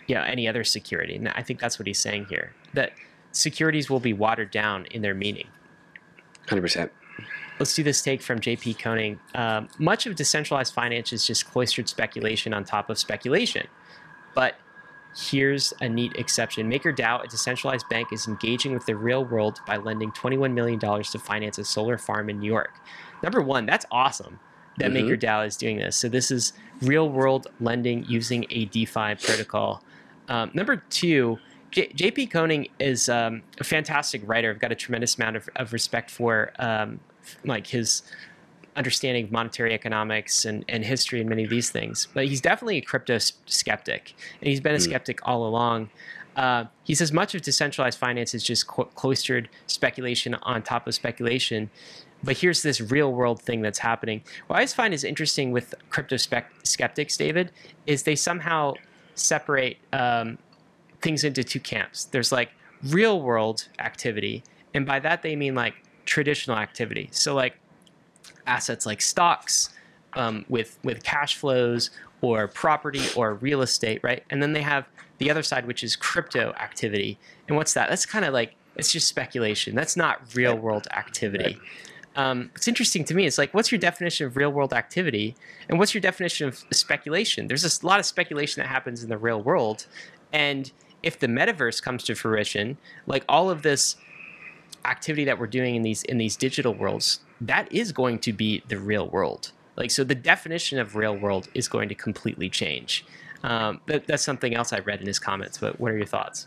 [0.06, 1.16] you know any other security.
[1.16, 2.92] And I think that's what he's saying here that
[3.32, 5.48] securities will be watered down in their meaning.
[6.48, 6.92] Hundred percent.
[7.58, 9.20] Let's do this take from JP Koning.
[9.34, 13.66] Um, much of decentralized finance is just cloistered speculation on top of speculation.
[14.34, 14.56] But
[15.16, 16.68] here's a neat exception.
[16.70, 21.18] MakerDAO, a decentralized bank, is engaging with the real world by lending $21 million to
[21.18, 22.74] finance a solar farm in New York.
[23.22, 24.40] Number one, that's awesome
[24.78, 25.08] that mm-hmm.
[25.08, 25.96] MakerDAO is doing this.
[25.96, 26.52] So this is
[26.82, 29.82] real world lending using a DeFi protocol.
[30.28, 31.38] Um, number two,
[31.70, 34.50] J- JP Koning is um, a fantastic writer.
[34.50, 37.00] I've got a tremendous amount of, of respect for um,
[37.44, 38.02] like his
[38.76, 42.08] understanding of monetary economics and, and history and many of these things.
[42.12, 44.82] But he's definitely a crypto skeptic, and he's been a mm.
[44.82, 45.90] skeptic all along.
[46.36, 51.70] Uh, he says much of decentralized finance is just cloistered speculation on top of speculation.
[52.24, 54.22] But here's this real world thing that's happening.
[54.46, 57.52] What I always find is interesting with crypto skeptics, David,
[57.86, 58.74] is they somehow
[59.14, 60.38] separate um,
[61.00, 62.04] things into two camps.
[62.04, 62.50] There's like
[62.82, 64.42] real world activity,
[64.72, 65.74] and by that they mean like
[66.04, 67.08] traditional activity.
[67.12, 67.58] So like
[68.46, 69.70] assets like stocks
[70.14, 71.90] um, with with cash flows
[72.20, 74.24] or property or real estate, right?
[74.30, 74.86] And then they have
[75.18, 77.18] the other side, which is crypto activity.
[77.48, 77.88] And what's that?
[77.88, 79.74] That's kind of like it's just speculation.
[79.74, 81.58] That's not real world activity.
[82.16, 83.26] Um, it's interesting to me.
[83.26, 85.34] It's like, what's your definition of real world activity,
[85.68, 87.48] and what's your definition of speculation?
[87.48, 89.86] There's a lot of speculation that happens in the real world,
[90.32, 90.70] and
[91.02, 93.96] if the metaverse comes to fruition, like all of this
[94.84, 98.62] activity that we're doing in these in these digital worlds, that is going to be
[98.68, 99.52] the real world.
[99.76, 103.04] Like so, the definition of real world is going to completely change.
[103.42, 105.58] Um, that, that's something else I read in his comments.
[105.58, 106.46] But what are your thoughts?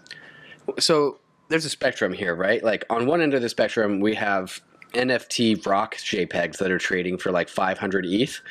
[0.79, 1.19] So
[1.49, 2.63] there's a spectrum here, right?
[2.63, 4.59] Like on one end of the spectrum, we have
[4.93, 8.41] NFT rock JPEGs that are trading for like 500 ETH.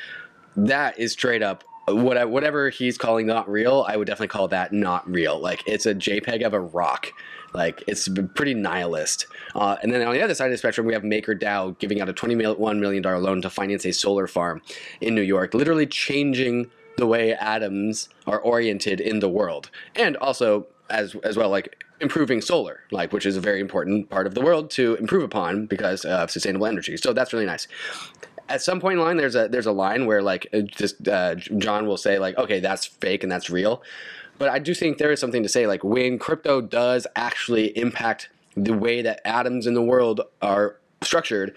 [0.55, 3.85] That is straight up what whatever he's calling not real.
[3.87, 5.39] I would definitely call that not real.
[5.39, 7.13] Like it's a JPEG of a rock.
[7.53, 9.25] Like it's pretty nihilist.
[9.55, 12.09] Uh, and then on the other side of the spectrum, we have MakerDAO giving out
[12.09, 14.61] a $21 million loan to finance a solar farm
[14.99, 20.65] in New York, literally changing the way atoms are oriented in the world, and also
[20.89, 24.41] as as well like improving solar, like which is a very important part of the
[24.41, 26.97] world to improve upon because of sustainable energy.
[26.97, 27.67] So that's really nice.
[28.49, 31.85] At some point in line, there's a there's a line where like just uh, John
[31.87, 33.81] will say like, okay, that's fake and that's real.
[34.37, 38.29] But I do think there is something to say like when crypto does actually impact
[38.55, 41.55] the way that atoms in the world are structured,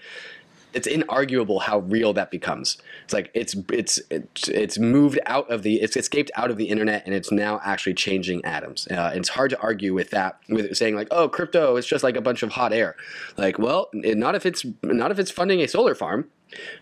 [0.73, 2.77] it's inarguable how real that becomes.
[3.03, 6.65] It's like it's it's it's it's moved out of the it's escaped out of the
[6.65, 8.87] internet and it's now actually changing atoms.
[8.87, 12.15] Uh, it's hard to argue with that with saying like oh crypto is just like
[12.15, 12.95] a bunch of hot air.
[13.37, 16.29] Like well not if it's not if it's funding a solar farm.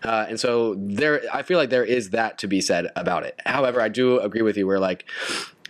[0.02, 3.40] Uh, and so there, I feel like there is that to be said about it.
[3.46, 4.66] However, I do agree with you.
[4.66, 5.04] Where like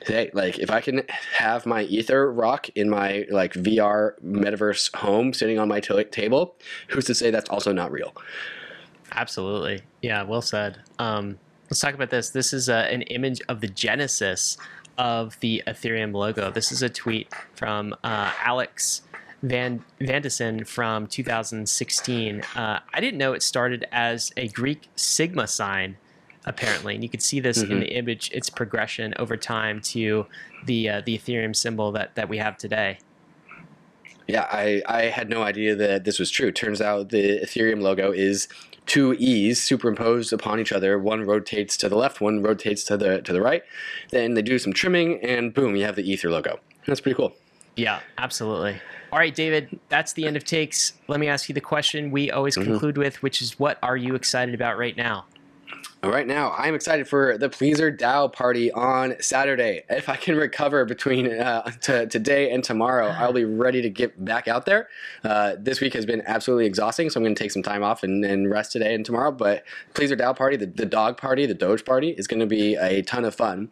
[0.07, 1.03] hey, like if I can
[1.35, 6.57] have my Ether rock in my like VR metaverse home sitting on my t- table,
[6.89, 8.15] who's to say that's also not real?
[9.13, 9.83] Absolutely.
[10.03, 10.79] Yeah, well said.
[10.99, 12.31] Um, let's talk about this.
[12.31, 14.57] This is uh, an image of the genesis
[14.99, 16.51] of the Ethereum logo.
[16.51, 19.03] This is a tweet from uh, Alex
[19.43, 22.43] Van Vandison from 2016.
[22.55, 25.97] Uh, I didn't know it started as a Greek sigma sign
[26.47, 27.73] apparently, and you can see this mm-hmm.
[27.73, 28.31] in the image.
[28.33, 30.27] Its progression over time to
[30.65, 32.99] the uh, the Ethereum symbol that that we have today.
[34.27, 36.53] Yeah, I, I had no idea that this was true.
[36.53, 38.47] Turns out the Ethereum logo is
[38.87, 41.01] two E's superimposed upon each other.
[41.01, 43.63] One rotates to the left, one rotates to the to the right.
[44.11, 46.61] Then they do some trimming, and boom, you have the Ether logo.
[46.87, 47.35] That's pretty cool.
[47.77, 48.81] Yeah, absolutely.
[49.13, 50.93] All right, David, that's the end of takes.
[51.09, 52.71] Let me ask you the question we always mm-hmm.
[52.71, 55.25] conclude with, which is what are you excited about right now?
[56.03, 59.83] Right now, I'm excited for the Pleasr DAO party on Saturday.
[59.91, 64.25] If I can recover between uh, t- today and tomorrow, I'll be ready to get
[64.25, 64.89] back out there.
[65.23, 68.03] Uh, this week has been absolutely exhausting, so I'm going to take some time off
[68.03, 69.31] and, and, rest today and tomorrow.
[69.31, 72.77] But Pleasr DAO party, the, the dog party, the Doge party is going to be
[72.77, 73.71] a ton of fun.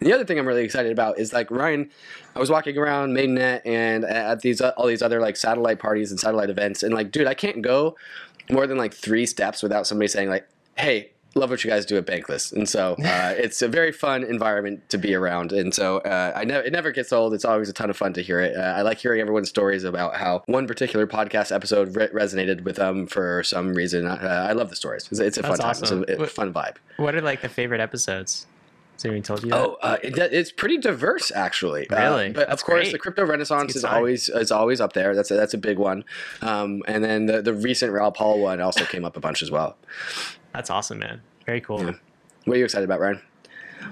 [0.00, 1.90] And the other thing I'm really excited about is like Ryan.
[2.36, 6.20] I was walking around Mainnet and at these all these other like satellite parties and
[6.20, 7.96] satellite events, and like, dude, I can't go
[8.50, 10.46] more than like three steps without somebody saying like,
[10.76, 14.24] "Hey, love what you guys do at Bankless, and so uh, it's a very fun
[14.24, 15.52] environment to be around.
[15.52, 17.34] And so uh, I never it never gets old.
[17.34, 18.56] It's always a ton of fun to hear it.
[18.56, 22.76] Uh, I like hearing everyone's stories about how one particular podcast episode re- resonated with
[22.76, 24.06] them for some reason.
[24.06, 25.08] Uh, I love the stories.
[25.10, 26.04] It's, it's a That's fun awesome.
[26.04, 26.04] time.
[26.08, 26.76] It's a, fun vibe.
[26.96, 28.46] What are like the favorite episodes?
[28.94, 29.58] Has anyone told you that?
[29.58, 31.88] Oh, uh, it, it's pretty diverse actually.
[31.88, 32.92] Uh, really, but That's of course, great.
[32.92, 35.14] the crypto renaissance is always is always up there.
[35.14, 36.04] That's a, that's a big one.
[36.42, 39.50] Um, and then the the recent Raoul Pal one also came up a bunch as
[39.50, 39.78] well.
[40.52, 41.20] That's awesome, man.
[41.46, 41.84] Very cool.
[41.84, 41.92] Yeah.
[42.44, 43.20] What are you excited about, Ryan?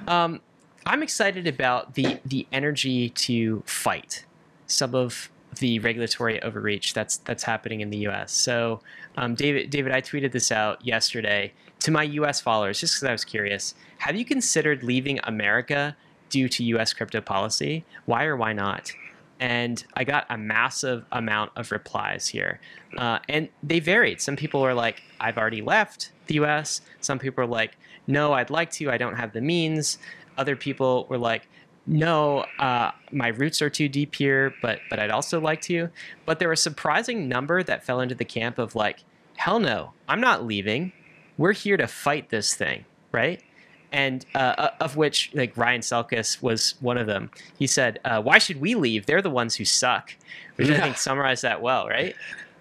[0.07, 0.41] Um,
[0.87, 4.25] I'm excited about the the energy to fight
[4.67, 8.33] some of the regulatory overreach that's that's happening in the U.S.
[8.33, 8.81] So,
[9.17, 12.41] um, David, David, I tweeted this out yesterday to my U.S.
[12.41, 13.75] followers just because I was curious.
[13.99, 15.97] Have you considered leaving America
[16.31, 16.93] due to U.S.
[16.93, 17.85] crypto policy?
[18.05, 18.93] Why or why not?
[19.41, 22.61] And I got a massive amount of replies here,
[22.97, 24.21] uh, and they varied.
[24.21, 26.81] Some people were like, "I've already left." The US.
[27.01, 27.77] Some people are like,
[28.07, 29.99] no, I'd like to, I don't have the means.
[30.37, 31.49] Other people were like,
[31.89, 35.89] no, uh, my roots are too deep here, but but I'd also like to.
[36.27, 39.01] But there were a surprising number that fell into the camp of like,
[39.37, 40.93] hell no, I'm not leaving.
[41.39, 43.43] We're here to fight this thing, right?
[43.91, 47.31] And uh, uh of which like Ryan Selkis was one of them.
[47.59, 49.07] He said, uh, "Why should we leave?
[49.07, 50.15] They're the ones who suck,"
[50.57, 50.77] which yeah.
[50.77, 52.15] I think summarized that well, right?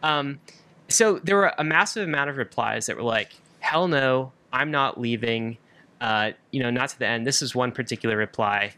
[0.04, 0.40] Um,
[0.88, 3.34] so there were a massive amount of replies that were like,
[3.68, 5.58] hell no, I'm not leaving.
[6.00, 7.28] Uh, you know, not to the end.
[7.28, 8.74] This is one particular reply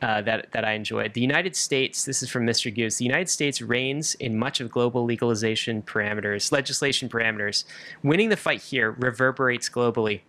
[0.00, 1.12] uh, that that I enjoyed.
[1.12, 2.06] The United States.
[2.06, 2.74] This is from Mr.
[2.74, 2.96] Goose.
[2.96, 7.64] The United States reigns in much of global legalization parameters, legislation parameters.
[8.02, 10.20] Winning the fight here reverberates globally.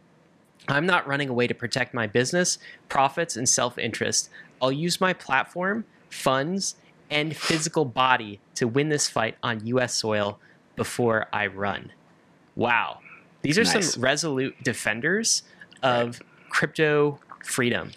[0.68, 2.58] I'm not running away to protect my business,
[2.90, 4.30] profits, and self-interest.
[4.62, 6.76] I'll use my platform, funds,
[7.10, 9.94] and physical body to win this fight on U.S.
[9.96, 10.40] soil
[10.76, 11.92] before I run.
[12.56, 13.00] Wow.
[13.44, 13.94] These are nice.
[13.94, 15.44] some resolute defenders
[15.84, 17.92] of crypto freedom,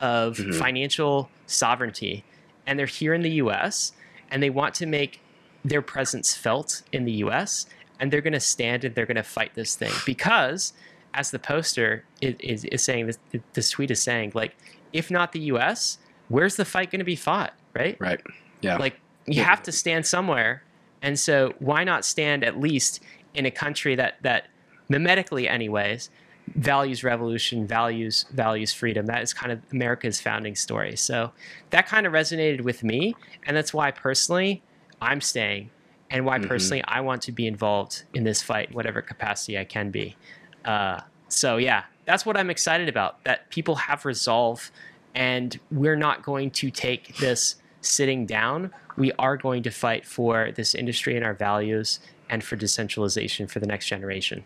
[0.00, 0.52] of mm-hmm.
[0.52, 2.24] financial sovereignty.
[2.66, 3.92] And they're here in the US
[4.30, 5.20] and they want to make
[5.64, 7.66] their presence felt in the US.
[8.00, 10.72] And they're going to stand and they're going to fight this thing because
[11.14, 13.18] as the poster is, is, is saying, this,
[13.52, 14.56] this tweet is saying, like,
[14.92, 15.98] if not the US,
[16.28, 17.96] where's the fight going to be fought, right?
[18.00, 18.20] Right.
[18.60, 18.76] Yeah.
[18.76, 20.62] Like, you have to stand somewhere.
[21.02, 23.00] And so, why not stand at least
[23.34, 24.46] in a country that, that
[24.92, 26.10] mimetically, anyways,
[26.56, 29.06] values revolution, values values freedom.
[29.06, 30.96] That is kind of America's founding story.
[30.96, 31.32] So
[31.70, 33.14] that kind of resonated with me,
[33.46, 34.62] and that's why personally
[35.00, 35.70] I'm staying,
[36.10, 36.48] and why Mhm.
[36.48, 40.16] personally I want to be involved in this fight, whatever capacity I can be.
[40.64, 43.22] Uh, so yeah, that's what I'm excited about.
[43.24, 44.70] That people have resolve,
[45.14, 48.72] and we're not going to take this sitting down.
[48.96, 53.60] We are going to fight for this industry and our values, and for decentralization for
[53.60, 54.44] the next generation.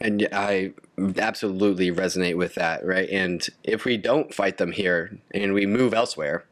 [0.00, 0.72] And I
[1.16, 3.08] absolutely resonate with that, right?
[3.10, 6.44] And if we don't fight them here and we move elsewhere,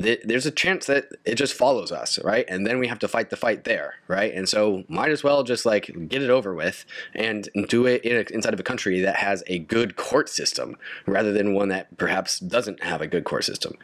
[0.00, 2.44] th- there's a chance that it just follows us, right?
[2.48, 4.32] And then we have to fight the fight there, right?
[4.32, 6.84] And so might as well just like get it over with
[7.14, 10.76] and do it in a, inside of a country that has a good court system
[11.06, 13.76] rather than one that perhaps doesn't have a good court system.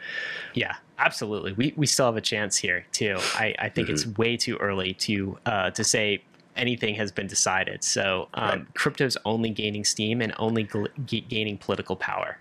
[0.53, 1.53] Yeah, absolutely.
[1.53, 3.17] We we still have a chance here too.
[3.35, 6.23] I, I think it's way too early to uh, to say
[6.55, 7.83] anything has been decided.
[7.83, 8.73] So um, Right.
[8.75, 10.67] crypto's only gaining steam and only
[11.05, 12.37] g- gaining political power.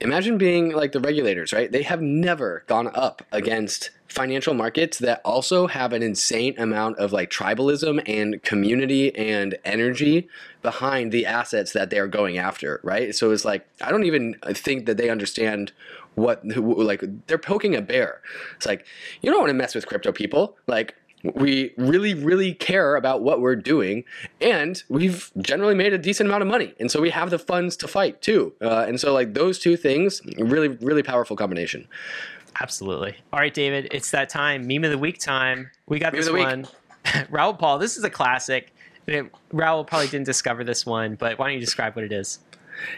[0.00, 1.70] Imagine being like the regulators, right?
[1.70, 7.12] They have never gone up against financial markets that also have an insane amount of
[7.12, 10.28] like tribalism and community and energy
[10.62, 13.14] behind the assets that they're going after, right?
[13.14, 15.72] So it's like I don't even think that they understand
[16.14, 18.20] what like they're poking a bear.
[18.56, 18.86] It's like
[19.22, 20.56] you don't want to mess with crypto people.
[20.68, 20.94] Like
[21.34, 24.04] we really really care about what we're doing
[24.40, 27.76] and we've generally made a decent amount of money and so we have the funds
[27.76, 31.88] to fight too uh, and so like those two things really really powerful combination
[32.60, 33.16] Absolutely.
[33.32, 34.66] All right, David, it's that time.
[34.66, 35.70] Meme of the week time.
[35.86, 36.66] We got Meme this one.
[37.30, 38.72] Raoul Pal, this is a classic.
[39.52, 42.38] Raoul probably didn't discover this one, but why don't you describe what it is?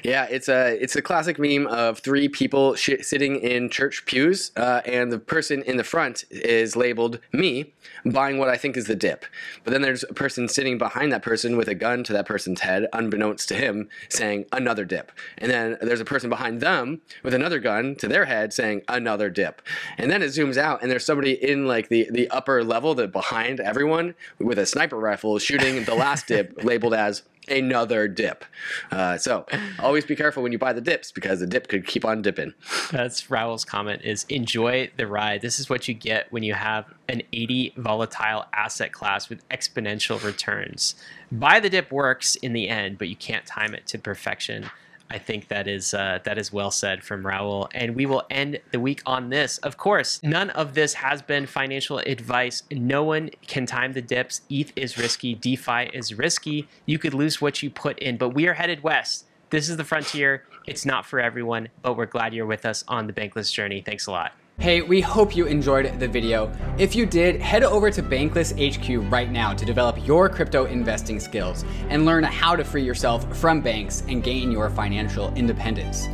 [0.03, 4.53] Yeah, it's a it's a classic meme of three people sh- sitting in church pews,
[4.57, 7.73] uh, and the person in the front is labeled me,
[8.05, 9.25] buying what I think is the dip.
[9.65, 12.61] But then there's a person sitting behind that person with a gun to that person's
[12.61, 15.13] head, unbeknownst to him, saying another dip.
[15.39, 19.31] And then there's a person behind them with another gun to their head, saying another
[19.31, 19.63] dip.
[19.99, 23.13] And then it zooms out, and there's somebody in like the the upper level, that
[23.13, 28.45] behind everyone, with a sniper rifle shooting the last dip, labeled as another dip.
[28.91, 29.47] Uh, so
[29.79, 32.55] always be careful when you buy the dips because the dip could keep on dipping.
[32.91, 35.43] That's Raoul's comment is enjoy the ride.
[35.43, 40.23] This is what you get when you have an 80 volatile asset class with exponential
[40.23, 40.95] returns.
[41.31, 44.71] Buy the dip works in the end, but you can't time it to perfection.
[45.09, 48.61] I think that is uh, that is well said from Raoul, and we will end
[48.73, 49.59] the week on this.
[49.59, 52.63] Of course, none of this has been financial advice.
[52.71, 54.41] No one can time the dips.
[54.51, 55.35] ETH is risky.
[55.35, 56.69] DeFi is risky.
[56.87, 59.27] You could lose what you put in, but we are headed west.
[59.51, 60.45] This is the frontier.
[60.67, 63.81] It's not for everyone, but we're glad you're with us on the Bankless journey.
[63.81, 64.33] Thanks a lot.
[64.59, 66.51] Hey, we hope you enjoyed the video.
[66.79, 71.21] If you did, head over to Bankless HQ right now to develop your crypto investing
[71.21, 76.09] skills and learn how to free yourself from banks and gain your financial independence.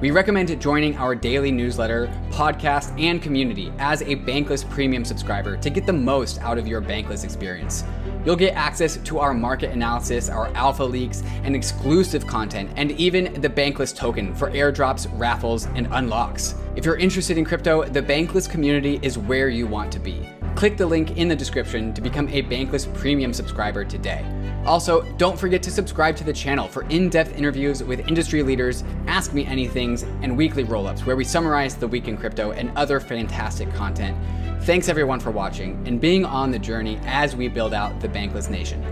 [0.00, 5.68] We recommend joining our daily newsletter, podcast, and community as a Bankless Premium subscriber to
[5.68, 7.82] get the most out of your Bankless experience.
[8.28, 13.40] You'll get access to our market analysis, our alpha leaks, and exclusive content, and even
[13.40, 16.54] the Bankless token for airdrops, raffles, and unlocks.
[16.76, 20.28] If you're interested in crypto, the Bankless community is where you want to be.
[20.56, 24.22] Click the link in the description to become a Bankless Premium subscriber today.
[24.64, 28.84] Also, don't forget to subscribe to the channel for in depth interviews with industry leaders,
[29.06, 32.70] Ask Me Anythings, and weekly roll ups where we summarize the week in crypto and
[32.76, 34.16] other fantastic content.
[34.64, 38.50] Thanks everyone for watching and being on the journey as we build out the Bankless
[38.50, 38.84] Nation.